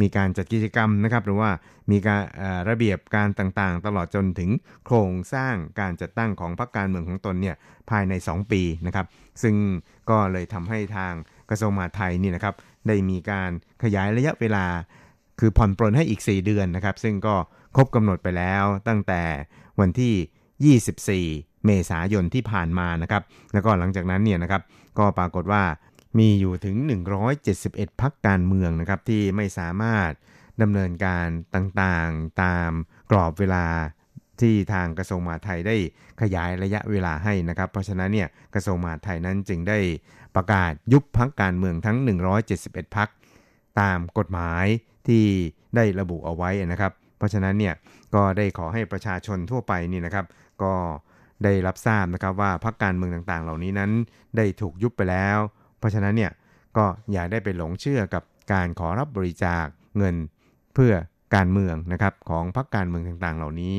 [0.00, 1.50] มีการจัดกิจกรรมนะครับ หรือว่า
[1.90, 2.22] มีการ
[2.68, 4.50] ระเบียบการต่างๆ ตลอดจนถึง
[4.86, 7.56] โครงสร้างการจัดตั้งของพักการเมืองของตนเนี่ย
[7.90, 9.06] ภายใน 2 ปีนะครับ
[9.42, 9.54] ซึ่ง
[10.10, 11.12] ก็เลยทำให้ทาง
[11.50, 12.54] กระทรวงมหาดไทยนี่นะครับ
[12.88, 13.50] ได้มีการ
[13.82, 14.66] ขยายระยะเวลา
[15.40, 17.34] คือผ่อนปลนให้อีก 4 เดือนนะครับ ซึ่งก็
[17.76, 19.22] ครบกำหนดไปแล้วตั้งแต่
[19.80, 20.14] วันที่
[20.62, 24.62] 24 เมษายนที่ผ่านมานะครับ แล้วก็หลังจากนั้นเนี่ยนะครับ
[24.98, 25.62] ก็ปรากฏว่า
[26.18, 26.76] มีอยู่ถึง
[27.38, 30.10] 171 พักการเมืองนะครับ ที่ไม่สามารถ
[30.62, 32.70] ดำเนินการต่างๆ ตาม
[33.10, 33.66] กรอบเวลา
[34.40, 35.76] ที่ทางกระทรวงมหาดไทยได้
[36.20, 39.78] ขยายระยะเวลาให้นะครับ เพราะฉะนั้นเนี่ยกระทรวงมหาดไทยนั้นจึงได้
[40.36, 41.96] ประกาศยุบพักการเมืองทั้ง
[42.46, 43.08] 171 พัก
[43.80, 44.64] ตามกฎหมาย
[45.08, 45.24] ที่
[45.76, 47.74] ได้ระบุเอาไว้นะครับ เพราะฉะนั้นเนี่ย
[48.14, 50.24] ก็ได้ขอให้ประชาชนทั่วไปนี่นะครับ
[50.62, 50.74] ก็
[51.44, 53.90] ได้รับทราบนะครับว่าพรรคการเมืองต่างๆ เหล่านี้นั้น
[54.36, 55.38] ได้ถูกยุบไปแล้ว
[55.78, 56.32] เพราะฉะนั้นเนี่ย
[56.76, 59.66] ก็อย่าได้ไปหลงเชื่อกับการขอรับบริจาค
[59.98, 60.14] เงิน
[60.74, 60.92] เพื่อ
[61.34, 63.78] การเมืองนะครับของพรรคการเมืองต่างๆ เหล่านี้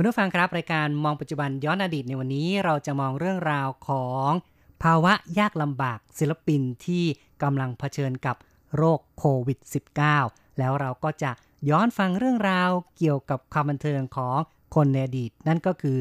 [0.00, 4.30] คุณผู้ฟังครับรายการมองปัจจุบันย้อนอดีตในวันนี้เราจะมองเรื่องราวของ
[4.82, 7.04] ภาวะยากลำบากศิลปินที่
[7.42, 8.36] กำลังเผชิญกับ
[8.76, 9.58] โรคโควิด
[10.08, 11.30] -19 แล้วเราก็จะ
[11.70, 14.36] ย้อนฟังเรื่องราวเกี่ยวกับความบันเทิงของ
[14.74, 15.98] คนในอดีต นั่นก็คือ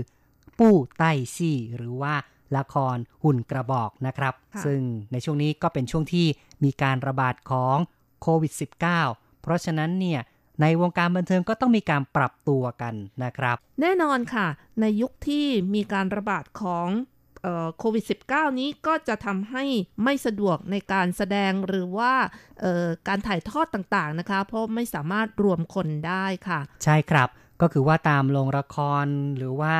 [0.59, 2.13] ปู้ไต้ซี่ หรือว่า
[2.57, 4.81] ละครหุ่นกระบอกนะครับค่ะซึ่ง
[5.11, 6.27] ในช่วงนี้ก็เป็นช่วงที่
[6.63, 7.77] มีการระบาดของ
[8.21, 8.53] โควิด
[8.99, 10.21] -19 เพราะฉะนั้นเนี่ย
[10.61, 12.93] ในวงการบันเทิงก็ต้องมีการปรับตัวกัน
[13.23, 14.47] นะครับ แน่นอนค่ะ
[14.81, 15.45] ในยุคที่
[15.75, 16.87] มีการระบาดของ
[17.43, 19.63] เอ่อโควิด -19 นี้ก็จะทำให้
[20.03, 22.13] ไม่สะดวกในการแสดงหรือว่า
[22.61, 27.29] เอ่อการถ่ายทอดต่างๆนะคะ เพราะไม่สามารถรวมคนได้ค่ะ ใช่ครับ
[27.61, 29.05] ก็คือว่าตามโรงละคร
[29.37, 29.75] หรือว่า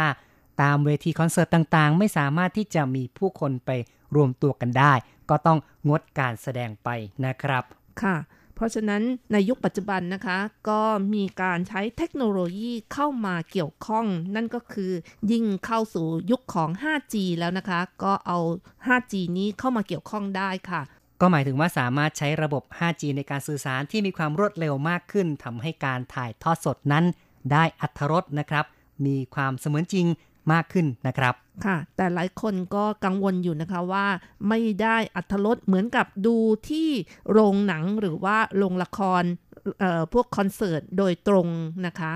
[0.61, 3.69] ตามเวทีคอนเสิร์ตต่างๆ ไม่สามารถที่จะมีผู้คนไป
[4.15, 4.93] รวมตัวกันได้
[5.29, 5.59] ก็ต้อง
[5.89, 6.89] งดการแสดงไป
[7.25, 7.63] นะครับ
[8.01, 8.15] ค่ะ
[8.57, 10.37] เพราะฉะนั้นในยุคปัจจุบันนะคะ
[10.69, 10.81] ก็
[11.13, 14.05] มีการใช้เทคโนโลยีเข้ามาเกี่ยวข้อง
[14.35, 14.91] นั่นก็คือ
[15.31, 18.39] ยิ่งเข้าสู่ยุคของ 5G แล้วนะคะ ก็เอา
[18.87, 20.81] 5G นี้เข้ามาเกี่ยวข้องได้ค่ะ
[21.21, 27.05] ก็หมายถึงว่าสามารถใช้ระบบ 5G ในการสื่อสารที่มีความรวดเร็วมากขึ้นทำให้การถ่ายทอดสดนั้น
[27.51, 28.65] ได้อัธรสนะครับ
[29.05, 30.05] มีความเสมือนจริง
[30.53, 31.33] มากขึ้นนะครับ
[31.65, 34.05] ค่ะ แต่หลายคนก็กังวลอยู่นะคะว่า
[34.49, 36.37] ไม่ได้อัธรสเหมือนกับดู
[36.69, 36.89] ที่
[37.31, 39.23] โรงหนังหรือว่าโรงละคร
[39.79, 41.47] เอ่อพวกคอนเสิร์ตโดยตรง
[41.85, 42.13] นะคะ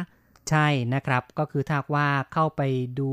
[0.50, 2.62] ใช่นะครับก็คือถ้าหากว่าเข้าไป
[3.00, 3.12] ดู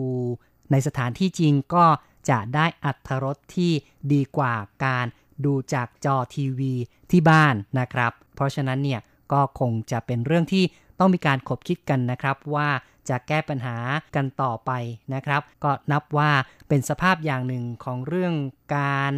[0.70, 1.86] ในสถานที่จริงก็
[2.30, 3.72] จะได้อัตรสที่
[4.12, 4.54] ดีกว่า
[4.84, 5.06] การ
[5.44, 6.74] ดูจากจอทีวี
[7.10, 9.00] ที่บ้านนะครับ เพราะฉะนั้นเนี่ย
[9.32, 10.64] ก็คงจะเป็นเรื่องที่
[10.98, 12.68] ต้องมีการขบคิดกันนะครับว่า
[13.08, 13.76] จะแก้ปัญหา
[14.16, 14.70] กันต่อไป
[15.14, 16.30] นะครับ ก็นับว่า
[16.68, 18.34] เป็นสภาพอย่างหนึ่งของเรื่อง
[18.76, 19.14] การ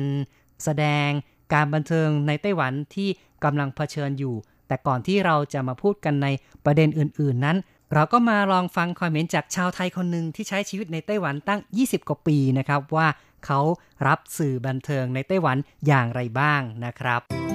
[0.65, 1.09] แสดง
[1.53, 3.09] การบันเทิงในไต้หวันที่
[3.45, 4.35] กำลังเผชิญอยู่
[4.69, 6.29] แต่ก่อนที่เราจะมาพูดกันใน
[6.65, 7.57] ประเด็นอื่น ๆนั้น
[7.95, 13.09] เราก็มาลองฟังคอมเมนต์จากชาวไทยคนหนึ่งที่ใช้ชีวิตในไต้หวันตั้ง 20 กว่าปีนะครับว่า
[13.47, 13.61] เขา
[14.07, 15.57] รับสื่อบันเทิงในไต้หวัน
[15.87, 17.50] อย่างไรบ้างนะครับ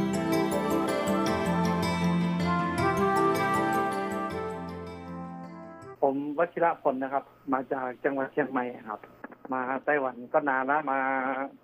[6.06, 9.00] ผมวชิระพลนะครับ มาจากจังหวัดเชียงใหม่ครับ
[9.54, 11.00] มาไต้หวันก็นานแล้วมา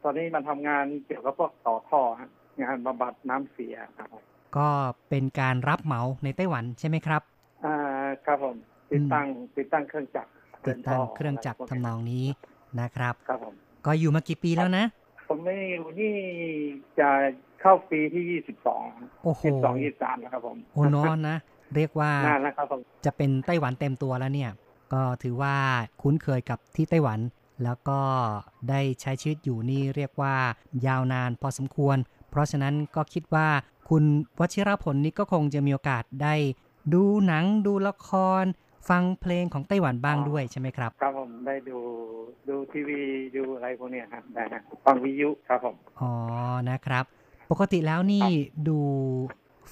[0.03, 2.29] ตอนนี้มาทำงานเกี่ยวกับพวกต่อท่อฮะ
[2.61, 4.23] งานบำบัดน้ำเสียครับผม
[4.57, 4.67] ก็
[5.09, 7.21] เป็นการรับเหมาในไต้หวันใช่ไหมครับ
[7.65, 7.75] อ่า
[8.25, 8.55] ครับผม
[8.91, 9.27] ติดตั้ง
[9.57, 10.29] ติดตั้งเครื่องจักร
[10.67, 12.25] ติดตั้งเครื่องจักรทำนองนี้
[12.79, 13.53] นะครับครับผม
[13.85, 14.85] ก็อยู่มากี่ปีแล้วนะ
[15.27, 16.13] ผมไม่อยู่นี่
[16.99, 17.09] จะ
[17.61, 18.83] เข้าปีที่ยี่สิบสอง
[19.23, 21.37] โอ้โหยี่สิบสองยี่สามนะครับผมโอ้นอนนะ
[21.75, 24.51] เรียกว่านานแล้วครับผมจะเป็นไต้หวันเต็มตัวแล้วเนี่ย
[24.93, 25.55] ก็ถือว่า
[26.01, 27.19] คุ้นเคยกับที่ไต้หวัน
[27.63, 27.99] แล้วก็
[28.69, 30.35] ได้ใช้ชีวิตอยู่นี่เรียกว่า
[30.87, 31.97] ยาวนานพอสมควร
[32.29, 33.47] เพราะฉะนั้นก็คิดว่า
[33.89, 34.03] คุณ
[34.39, 36.35] วชิรพลนี่ก็คงจะมีโอกาสได้
[36.93, 38.09] ดูหนังดูละค
[38.41, 38.43] ร
[38.89, 41.77] ฟังเพลงของไต้หวันบ้างด้วยใช่ไหมครับ ครับผมได้ดู
[42.49, 42.99] ดูทีวี
[43.35, 46.11] ดูอะไรพวกเนี้ยครับได้ฮะฟังวิทยุครับผมอ๋อ
[46.69, 47.03] นะครับ
[47.51, 48.27] ปกติแล้วนี่
[48.67, 48.79] ดู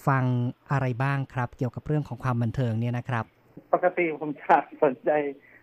[0.08, 0.24] ฟัง
[0.72, 3.26] อะไรบ้างครับ เกี่ยวกับเรื่องของความบันเทิงเนี่ยนะครับ
[3.74, 5.12] ปกติผมจะสนใจ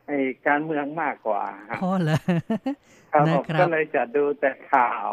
[0.06, 2.18] ไอ้การเมืองมากกว่าครับอ๋อเหรอ
[3.12, 5.08] ครับนะผมครับก็เลยจะดูแต่ข่าว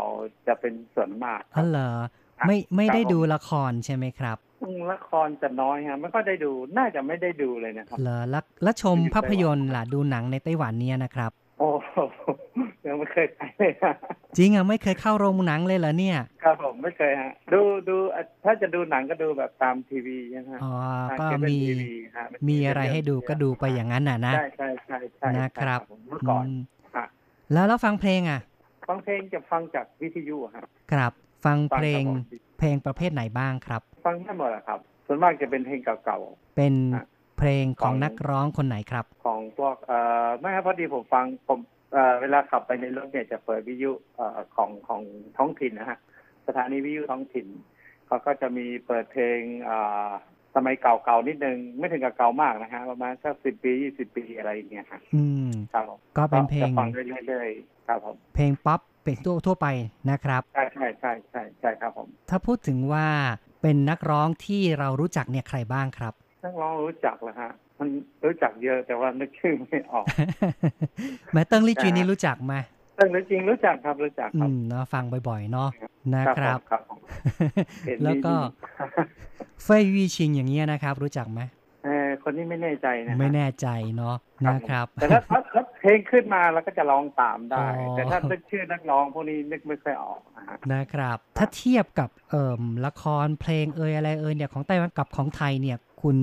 [0.48, 1.90] จะเป็นส่วนมากอ๋อเหรอ
[2.48, 11.32] ไม่ไม่ได้ดูละครใช่ไหมครับอืมละครจะน้อยฮะไม่ก็ได้ดูน่าจะไม่ได้ดูเลยนะครับเหรอแล้วแล้วชมภาพยนตร์ล่ะดูหนังในไต้หวันเนี่ยนะครับ
[11.64, 11.98] โอ้โห
[12.86, 13.94] ยังไม่เคยไปเลยฮะ
[14.38, 20.74] จริงอะไม่เคยเข้าโรงหนังเลยเหรอเนี่ย ครับผมไม่เคยฮะ ดูดูอะถ้าจะดูหนังก็ดูแบบตามทีวีนะฮะอ๋อ
[21.10, 26.58] ทางก็เคเบิลมีทีวีฮะมีอะไรให้ดูก็ดูไปอย่างนั้นน่ะนะใช่ใช่ใช่ใช่นะครับผมเมื่อก่อนอืม
[26.96, 27.06] ฮะ
[27.54, 28.40] แล้วแล้วฟังเพลงอะ
[28.88, 31.12] ฟังเพลงจะฟังจากวิทยุฮะครับ
[31.46, 32.20] ฟังฟังเพลงครับผม
[32.60, 36.18] เพลงประเภทไหนบ้างครับ ฟังได้หมดอะครับส่วนมากจะเป็นเพลงเก่า
[36.56, 37.06] เป็นอะ
[37.38, 41.60] เพลงของของนักร้องคนไหนครับๆของพวกเอ่อไม่ครับพอดีผมฟังผม
[41.94, 45.02] เอ่อเวลาขับไปในรถเนี่ยจะเปิดวิทยุเอ่อของของ
[45.38, 45.98] ท้องถิ่นนะฮะ
[46.48, 47.48] สถานีวิทยุท้องถิ่น
[48.08, 49.78] เขาก็จะมีเปิดเพลงเอ่
[50.08, 50.10] อ
[50.56, 59.68] สมัยเก่าๆนิดนึงไม่ถึงกับเก่ามากนะฮะประมาณสักสิบปียี่สิบปีอะไรอย่างเงี้ยฮะอืมครับผมก็เป็นเพลงจะฟังเรื่อยๆครับผมเพลงป๊อปเป็นทั่วทั่วไป
[60.12, 63.08] นะครับใช่ใช่ใช่ใช่ใช่ครับผมถ้าพูดถึงว่า
[63.62, 66.14] เป็นนักร้องที่เรารู้จักเนี่ยใครบ้างครับ
[66.44, 67.88] นักร้องรู้จักเหรอฮะ มัน
[68.26, 70.06] รู้จักเยอะแต่ว่านึกชื่อไม่ออก
[71.34, 72.54] แหม เติ้งลี่จวินนี่รู้จักไหม
[72.96, 75.70] แต่จริงๆรู้จักครับรู้จักอืครับมเนาะฟังบ่อยๆเนาะ
[76.16, 77.00] นะครับผมครับผม
[77.88, 78.36] เห็นแล้วก็มี
[79.64, 81.42] เฟยวีชิงอย่างเงี้ยนะครับ รู้จักไหม
[81.86, 83.68] เออคนนี้ไม่แน่ใจนะไม่แน่ใจ
[83.98, 84.16] เนาะ
[84.48, 96.18] นะครับ แต่ถ้าถ้าถ้าเพลงขึ้นมาเราก็จะร้องตามได้อ๋อแต่ถ้านึกชื่อนักร้องพวกนี้นึกไม่ค่อยออกนะฮะนะครับ ถ้าเทียบกับเอ่มละครเพลงเอ่ยอะไรเอ่ยเนี่ยของไต้หวันกับของไทยเนี่ย คุณ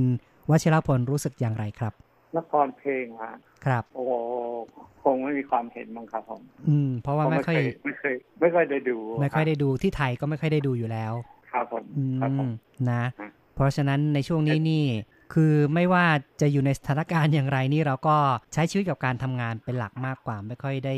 [0.51, 1.93] วชิรพลรู้สึกอย่างไรครับ
[2.37, 3.33] ละครเพลงอะ
[3.65, 4.13] ครับ โอ้โห
[5.03, 11.13] คงไม่มีความเห็นมั้งครับผมอืม เพราะว่าไม่ค่อยไม่เคยไม่ค่อยได้ดู ไม่ค่อยได้ดูที่ไทยก็ไม่ค่อยได้ดูอยู่แล้ว
[11.51, 12.53] ครับผมอืครับผมม
[12.89, 14.85] นะฮะเพราะฉะนั้นในช่วงนี้นี่
[15.35, 16.07] คือไม่ว่า
[16.41, 18.17] จะอยู่ในสถานการณ์อย่างไรนี่เราก็
[18.53, 20.97] ใช้ชีวิตกับการทำงานเป็นหลักมากกว่า ไม่ค่อยได้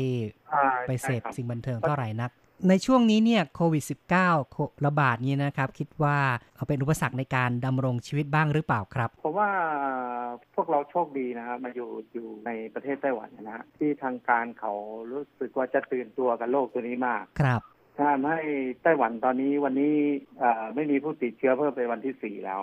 [0.53, 2.31] อ่าไปเสพใช่ครับสิ่งบันเทิงเท่าไหร่นัก
[2.69, 3.83] ในช่วงนี้เนี่ยโควิด
[4.17, 6.17] -19 โคระบาดนี้นะครับ คิดว่า
[6.55, 9.49] เอาเป็นอุปสรรคในการดำรงชีวิตบ้างหรือเปล่าครับผมว่า
[10.55, 14.73] พวกเราโชคดีนะครับมาอยู่อยู่ในประเทศไต้หวันนะฮะที่ทางการเขา
[15.11, 17.61] รู้สึกว่าจะตื่นตัวกับโรคตัวนี้มากครับ
[17.97, 18.41] ถ้าให้
[18.83, 19.95] ไต้หวันตอนนี้วันนี้
[20.39, 22.61] เอ่อไม่มีผู้ติดเชื้อเพิ่มเป็นวันที่สี่แล้ว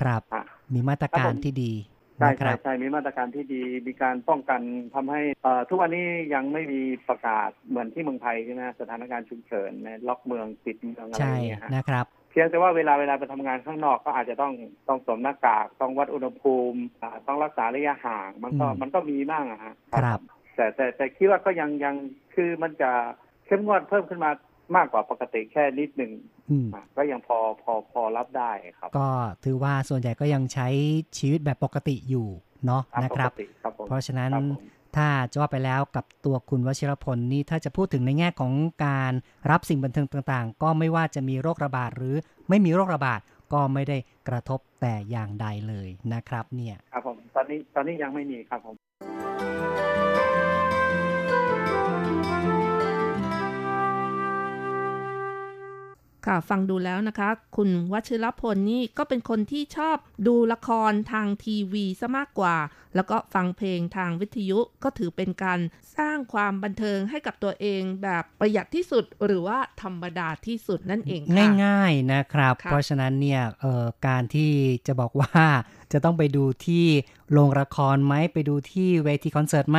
[0.00, 1.72] ครับอะมีมาตรการครับผมที่ดี
[2.20, 4.60] ใช่นะคใช่รับใช่มีมาตรการที่ดีมีการป้องกัน
[4.94, 14.52] ทำให้เอ่อทุกวันนี้ยังไม่มีประกาศเหมือนที่เมืองไทยใช่ไหมสถานการณ์ฉุกเฉินในล็อกเมืองปิดเมืองอะไรอใช่ย่างเงี้ยฮะนะครับเพียงแต่ว่าเวลาเวลาไปทำงานข้างนอกก็อาจจะต้อง
[14.88, 20.20] ต้องสวมหน้ากาก ต้องวัดอุณหภูมิอ่าต้องรักษาระยะห่าง มันก็อืมมันก็มีบ้างอะฮะครับ
[20.56, 21.94] แต่แต่แต่คิดว่าก็ยังยัง
[22.34, 22.90] คือมันจะ
[23.46, 24.30] เข้มงวดเพิ่มขึ้นมา
[24.76, 26.12] มากกว่าปกติแค่นิดหนึ่ง
[26.50, 29.08] อืมอะก็ยังพอพอพอรับได้ครับ ก็
[29.44, 30.68] ถือว่าส่วนใหญ่ก็ยังใช้
[31.18, 32.28] ชีวิตแบบปกติอยู่
[32.66, 38.52] เนาะตามนะครับปกติครับผมเพราะฉะนั้นครับผมถ้าจะว่าไปแล้วกับตัวคุณวชิรพลนี่ถ้าจะพูดถึงในแง่ของ
[38.86, 39.12] การ
[39.50, 42.16] รับสิ่งบันเทิงต่างๆ ก็ไม่ว่าจะมีโรคระบาดหรือ
[42.48, 43.20] ไม่มีโรคระบาด
[43.52, 43.98] ก็ไม่ได้
[44.28, 48.74] กระทบแต่อย่างใดเลยนะครับ เนี่ย ครับผมตอนนี้ตอนนี้ยังไม่มีครับผม
[56.26, 59.96] ค่ะฟังดูแล้วนะคะ คุณวชิรพลนี่ก็เป็นคนที่ชอบ
[60.26, 62.56] ดูละครทางทีวีซะมากกว่า
[62.94, 65.60] แล้วก็ฟังเพลงทางวิทยุก็ถือเป็นการ
[65.96, 74.50] สร้างความบันเทิงให้กับตัวเองแบบประหยัดที่สุดหรือว่าธรรมดาที่สุดนั่นเองค่ะง่ายๆนะครับค่ะเพราะฉะนั้นเนี่ยเอ่อการที่
[74.86, 75.44] จะบอกว่า
[75.92, 76.86] จะต้องไปดูที่
[77.32, 79.78] โรงละครไหมไปดูที่เวทีคอนเสิร์ตไหม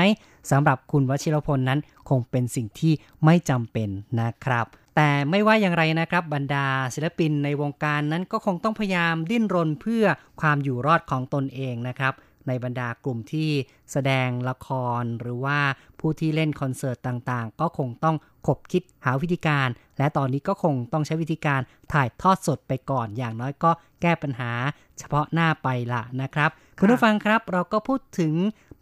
[0.51, 1.79] สำหรับคุณวชิรพลนั้น
[2.09, 2.93] คงเป็นสิ่งที่
[3.25, 3.89] ไม่จำเป็น
[4.21, 4.65] นะครับ
[4.95, 10.05] แต่ไม่ว่าอย่างไรนะครับบรรดาศิลปินในวงการนั้นก็คงต้องพยายามดิ้นรนเพื่อ
[10.41, 12.13] ความอยู่รอดของตนเองนะครับ
[12.47, 13.49] ในบรรดากลุ่มที่
[13.91, 14.67] แสดงละค
[15.01, 15.59] รหรือว่า
[15.99, 18.15] ผู้ที่เล่นคอนเสิร์ตต่างๆ ก็คงต้อง
[18.47, 19.67] ขบคิดหาวิธีการ
[19.97, 21.61] และตอนนี้ก็คงต้องใช้วิธีการ
[21.93, 23.71] ถ่ายทอดสดไปก่อนอย่างน้อยก็
[24.01, 24.51] แก้ปัญหา
[24.99, 28.33] เฉพาะหน้าไปละนะครับ คุณผู้ฟังครับเราก็พูดถึง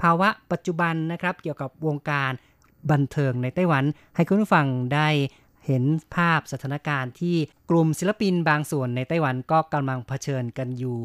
[0.01, 2.31] ภาวะปัจจุบันนะครับ เกี่ยวกับวงการ
[2.91, 3.83] บันเทิงในไต้หวัน
[4.15, 5.07] ให้คุณผู้ฟังได้
[5.69, 7.37] เห็นภาพสถานการณ์ที่
[7.69, 11.01] กลุ่มศิลปินบางส่วนในไต้หวันก็กำลังเผชิญกันอยู่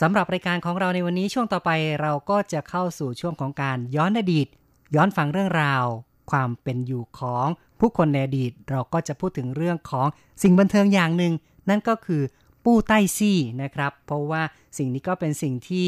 [0.00, 4.46] สำหรับรายการของเราในวันนี้ช่วงต่อไปเราก็จะเข้าสู่ช่วงของการย้อนอดีต
[4.94, 5.84] ย้อนฟังเรื่องราว
[6.30, 7.46] ความเป็นอยู่ของ
[7.80, 10.06] ผู้คนในอดีต เราก็จะพูดถึงเรื่องของ
[10.42, 11.32] สิ่งบันเทิงอย่างหนึ่ง
[11.68, 12.22] นั่นก็คือ
[12.64, 14.42] ปู้ใต้ซี่นะครับ เพราะว่า
[14.78, 15.86] สิ่งนี้ก็เป็นสิ่งที่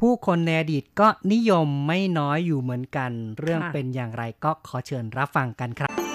[0.00, 6.07] ผู้คนในอดีตก็นิยมไม่น้อยอยู่เหมือนกัน เรื่องเป็นอย่างไรก็ขอเชิญรับฟังกันครับ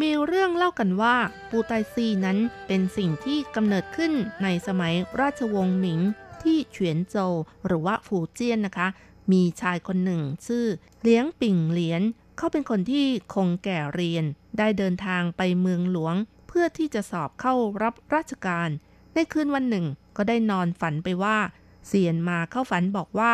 [0.00, 1.16] มีเรื่องเล่ากันว่า
[1.50, 4.12] ปูไตซีนั้นเป็นสิ่งที่กำเนิดขึ้น
[4.42, 6.00] ในสมัยราชวงศ์หมิง
[6.42, 7.32] ที่เฉวียนโจว
[7.66, 8.88] หรือว่าฝูเจี้ยนนะคะ
[9.32, 10.66] มีชายคนหนึ่งชื่อ
[11.02, 12.02] เลี้ยงปิ่งเหลียน
[12.36, 14.24] เขาเป็นคนที่คงแก่เรียน
[14.58, 16.14] ได้เดินทางไปเมืองหลวง
[16.48, 18.68] เพื่อที่จะสอบเข้ารับราชการ
[19.14, 19.86] ในคืนวันหนึ่ง
[20.16, 21.38] ก็ได้นอนฝันไปว่า
[21.88, 23.32] เสียนมาเข้าฝันบอกว่า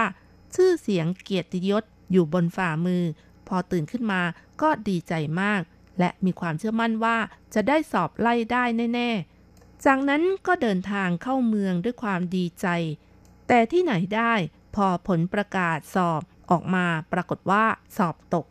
[0.54, 3.02] ชื่อเสียงเกียรติยศอยู่บนฝ่ามือ
[3.48, 4.22] พอตื่นขึ้นมา
[4.62, 5.60] ก็ดีใจมาก
[5.98, 7.18] และมีความเชื่อมั่นว่า
[7.54, 9.10] จะได้สอบไล่ได้แน่
[9.48, 12.66] ๆ จากนั้นก็เดินทางเข้าเมืองด้วยความดีใจ
[13.48, 14.32] แต่ที่ไหนได้
[14.74, 17.64] พอผลประกาศสอบออกมาปรากฏว่า
[17.96, 18.46] สอบตก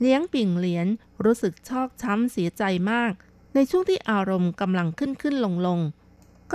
[0.00, 0.86] เลี้ยงปิ่งเหรียญ
[1.24, 3.12] รู้สึกชอกช้ำเสียใจมาก
[3.54, 5.80] ในช่วงที่อารมณ์กำลังขึ้นขึ้นลงลง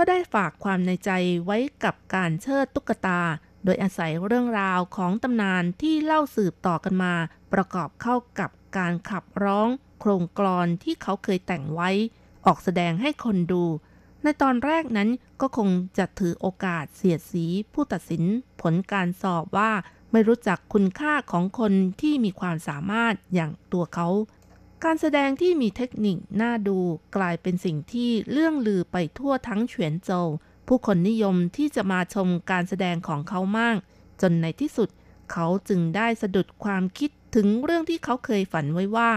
[0.00, 1.10] ็ได้ฝากความในใจ
[1.44, 3.20] ไว้กับการเชิดตุ๊กตา
[3.64, 7.14] โดยอาศัยเรื่องราวของตำนานที่เล่าสืบต่อกันมา
[7.52, 9.68] ประกอบเข้ากับการขับร้อง
[10.00, 11.90] โครงกลอนที่เขาเคยแต่งไว้
[12.46, 13.64] ออกแสดงให้คนดู
[14.22, 15.08] ในตอนแรกนั้น
[15.40, 15.68] ก็คง
[15.98, 18.24] จะถือโอกาสเสียดสี ผู้ตัดสิน
[18.62, 19.70] ผลการสอบว่า
[20.12, 24.08] ไม่รู้จักคุณค่าของคนที่มีความสามารถอย่างตัวเขา
[24.84, 26.78] การแสดงที่มีเทคนิคน่าดู
[27.16, 30.28] กลายเป็นสิ่งที่เลื่องลือไปทั่วทั้งเฉวียนโจว
[30.68, 33.76] ผู้คนนิยมที่จะมาชมการแสดงของเขามาก
[34.20, 34.88] จนในที่สุด
[35.32, 39.10] เขาจึงได้สะดุดความคิดถึงเรื่องที่เขาเคยฝันไว้ว่า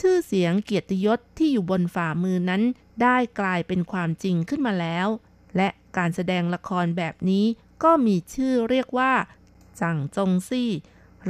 [0.00, 2.62] ชื่อเสียงเกียรติยศที่อยู่บนฝ่ามือนั้น
[3.02, 5.08] ได้กลายเป็นความจริงขึ้นมาแล้ว
[5.56, 7.44] และการแสดงละครแบบนี้
[7.82, 9.12] ก็มีชื่อเรียกว่า
[9.80, 10.70] จังจงซี่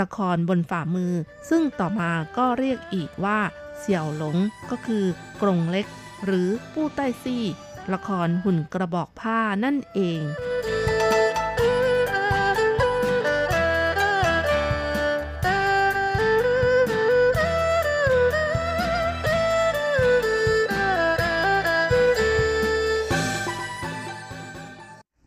[0.01, 1.13] ละครบนฝ่ามือ
[1.51, 3.39] ซึ่งต่อมาก็เรียกอีกว่า
[3.79, 4.37] เสี่ยวหลง
[4.71, 5.05] ก็คือ
[5.43, 5.87] กรงเล็ก
[6.25, 7.45] หรือปู้ใต้ซี่
[7.93, 10.23] ละครหุ่นกระบอกผ้านั่นเอง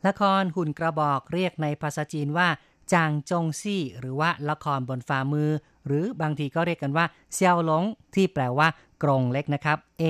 [0.08, 2.48] ละครหุ่นกระบอกเรียกในภาษาจีนว่า
[2.94, 5.50] จางจงซี่ หรือว่าละครบนฝ่ามือ
[5.88, 7.84] หรือบางทีก็เรียกกันว่าเซียวหลง
[8.16, 8.68] ที่แปลว่า
[9.04, 10.04] กรงเล็กนะครับ เอ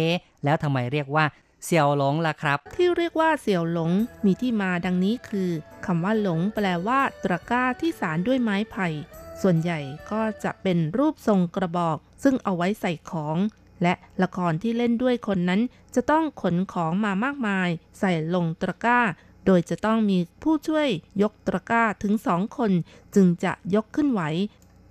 [0.43, 1.25] แล้วทำไมเรียกว่า
[1.65, 3.91] เซี่ยวหลงล่ะครับ ที่เรียกว่าเสี่ยวหลง
[4.25, 5.49] มีที่มาดังนี้คือ
[5.85, 8.87] คำว่าหลงแปลว่าตะกร้าที่สารด้วยไม้ไผ่
[9.41, 9.79] ส่วนใหญ่
[10.11, 13.37] ก็จะเป็นรูปทรงกระบอก ซึ่งเอาไว้ใส่ของ
[13.83, 13.93] และ
[14.23, 15.61] ละครที่เล่นด้วยคนนั้น
[15.95, 17.69] จะต้องขนของมามากมาย
[17.99, 18.99] ใส่ลงตะกร้า
[19.45, 20.87] โดยจะต้องมีผู้ช่วย
[21.21, 22.71] ยกตะกร้าถึงสองคน
[23.15, 24.21] จึงจะยกขึ้นไหว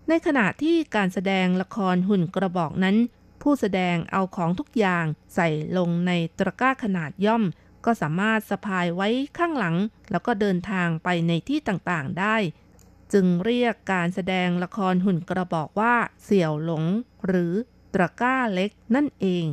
[0.09, 2.97] ในขณะที่การแสดงละครหุ่นกระบอกนั้น
[3.43, 7.45] ผู้แสดงเอาของทุกอย่างใส่ลงในตะกร้าขนาดย่อม
[7.85, 9.77] ก็สามารถสะพายไว้ข้างหลัง
[10.11, 12.37] แล้วก็เดินทางไปในที่ต่างๆได้
[13.13, 16.85] จึงเรียกการแสดงละครหุ่นกระบอกว่าเสี่ยวหลง
[17.27, 17.53] หรือ
[17.95, 19.45] ตะกร้าเล็กนั่นเอง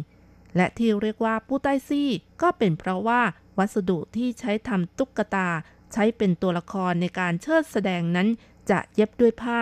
[0.56, 2.10] และที่เรียกว่าปู้ใต้ซี่
[2.42, 3.22] ก็เป็นเพราะว่า
[3.60, 5.50] วัสดุที่ใช้ทำตุ๊กตา
[5.94, 8.28] ใช้เป็นตัวละครในการเชิดแสดงนั้น
[8.70, 9.62] จะเย็บด้วยผ้า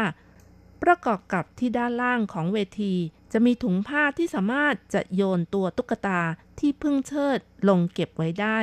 [0.84, 2.94] ประกอบกับที่ด้านล่างของเวที
[3.34, 6.22] จะมีถุงผ้าที่สามารถจะโยนตัวตุ๊กตา
[6.60, 7.40] ที่เพิ่งเชิด
[7.70, 8.60] ลงเก็บไว้ได้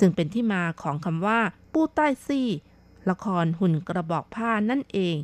[0.00, 1.40] จึงเป็นที่มาของคำว่า
[1.72, 2.48] ปู้ใต้ซี่
[3.10, 5.16] ละครหุ่นกระบอกผ้านั่นเอง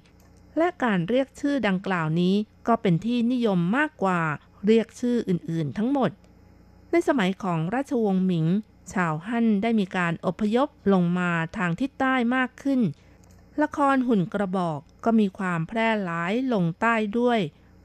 [0.58, 2.34] และการเรียกชื่อดังกล่าวนี้
[2.68, 4.20] ก็เป็นที่นิยมมากกว่า
[4.66, 6.10] เรียกชื่ออื่นๆ ทั้งหมด
[6.90, 8.46] ในสมัยของราชวงศ์หมิง
[8.92, 12.80] ชาวฮั่นได้มีการอพยพลงมาทางทิศใต้มากขึ้น
[13.62, 17.40] ละครหุ่นกระบอกก็มีความแพร่หลายลงใต้ด้วย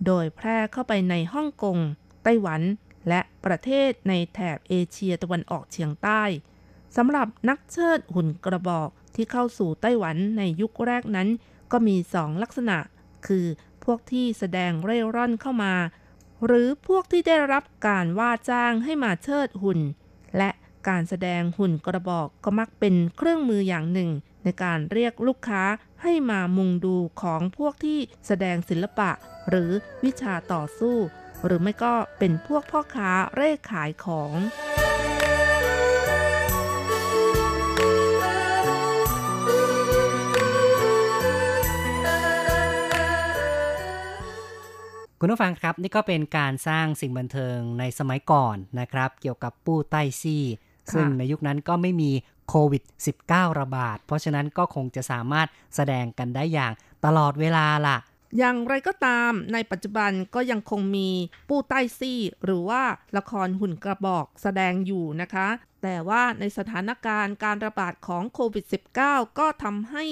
[0.05, 1.77] โดยแพร่เข้าไปในฮ่องกง
[2.23, 2.61] ไต้หวัน
[3.09, 6.23] และประเทศในแถบเอเชียตะวันออกเฉียงใต้
[6.95, 11.29] สำหรับนักเชิดหุ่นกระบอกที่เข้าสู่ไต้หวันในยุคแรกนั้น
[11.71, 12.77] ก็มีสองลักษณะ
[13.27, 13.45] คือ
[13.83, 15.73] พวกที่แสดงเร่ร่อนเข้ามา
[16.45, 19.79] หรือพวกที่ได้รับการว่าจ้างให้มาเชิดหุ่น
[20.37, 20.49] และ
[20.87, 24.09] การแสดงหุ่นกระบอกก็มักเป็นเครื่องมืออย่างหนึ่ง
[24.43, 25.63] ในการเรียกลูกค้า
[26.01, 29.11] ให้มามุงดูของพวกที่แสดงศิลปะ
[29.49, 29.71] หรือ
[30.03, 30.97] วิชาต่อสู้
[31.45, 34.31] หรือไม่ก็เป็นพวกพ่อค้าเร่ขายของ
[45.19, 50.43] คุณผู้ฟังครับนี่ก็เป็นการสร้างสิ่งบันเทิงในสมัยก่อนนะครับ เกี่ยวกับปู้ใต้ซี่
[50.93, 52.11] ซึ่งในยุคนั้นก็ไม่มี
[52.49, 52.83] โควิด
[53.21, 56.71] -19 ระบาด เพราะฉะนั้นก็คงจะสามารถแสดงกันได้อย่าง
[57.05, 57.97] ตลอดเวลาล่ะ
[58.37, 61.09] อย่างไรก็ตามในปัจจุบันก็ยังคงมี
[61.49, 62.83] ปู้ใต้ซี่ หรือว่า
[63.17, 65.47] ละครหุ่นกระบอกแสดงอยู่นะคะ
[65.83, 68.65] แต่ว่าในสถานการณ์การระบาดของโควิด
[69.01, 70.05] -19 ก็ทำให้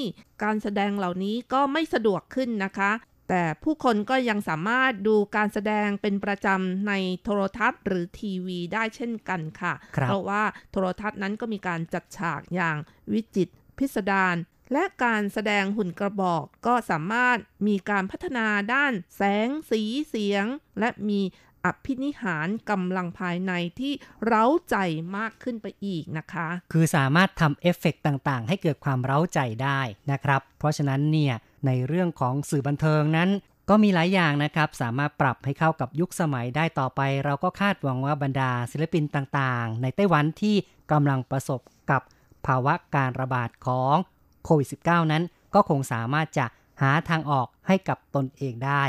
[0.44, 2.92] การแสดงเหล่านี้ก็ไม่สะดวกขึ้นนะคะ
[3.30, 6.94] แต่ผู้คนก็ยังสามารถดูการแสดงเป็นประจำใน
[7.24, 12.78] โทรทัศน์หรือทีวีได้เช่นกันค่ะครับเพราะว่าโทรทัศน์นั้นก็มีการจัดฉากอย่าง
[13.14, 14.36] วิจิตรพิสดาร
[14.74, 20.46] และการแสดงหุ่นกระบอกก็สามารถมีการพัฒนาด้านแสงสีเสียง
[20.80, 21.22] และมี
[21.66, 23.94] อภินิหารกำลังภายในที่
[24.26, 24.76] เร้าใจ
[25.18, 31.34] มากขึ้นไปอีกนะคะ คือสามารถทำเอฟเฟกต์ต่างๆ ให้เกิดความเร้าใจได้นะครับ เพราะฉะนั้นเนี่ย
[31.66, 33.30] ในเรื่องของสื่อบันเทิงนั้น
[33.70, 40.55] ก็มีหลายอย่างนะครับ สามารถปรับให้เข้ากับยุคสมัยได้ต่อไป เราก็คาดหวังว่าบรรดาศิลปินต่างๆ ในไต้หวันที่
[40.91, 41.61] กำลังประสบ
[41.91, 42.01] กับ
[42.47, 43.95] ภาวะการระบาดของ
[44.43, 46.45] โควิด -19 นั้น ก็คงสามารถจะ
[46.82, 48.84] หาทางออกให้กับตนเองได้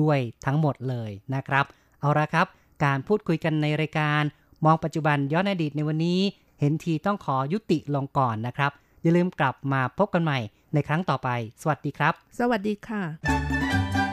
[0.00, 1.64] ด้วยทั้งหมดเลยนะครับ
[2.00, 2.46] เอาละครับ
[2.84, 4.22] การพูดคุยกันในรายการ
[4.64, 6.20] มองปัจจุบันย้อนอดีตในวันนี้
[6.60, 8.72] เห็นทีต้องขอยุติลงก่อนนะครับ
[9.02, 10.38] อย่าลืมกลับมาพบกันใหม่
[10.74, 11.28] ในครั้งต่อไป
[11.62, 14.07] สวัสดีครับ สวัสดีค่ะ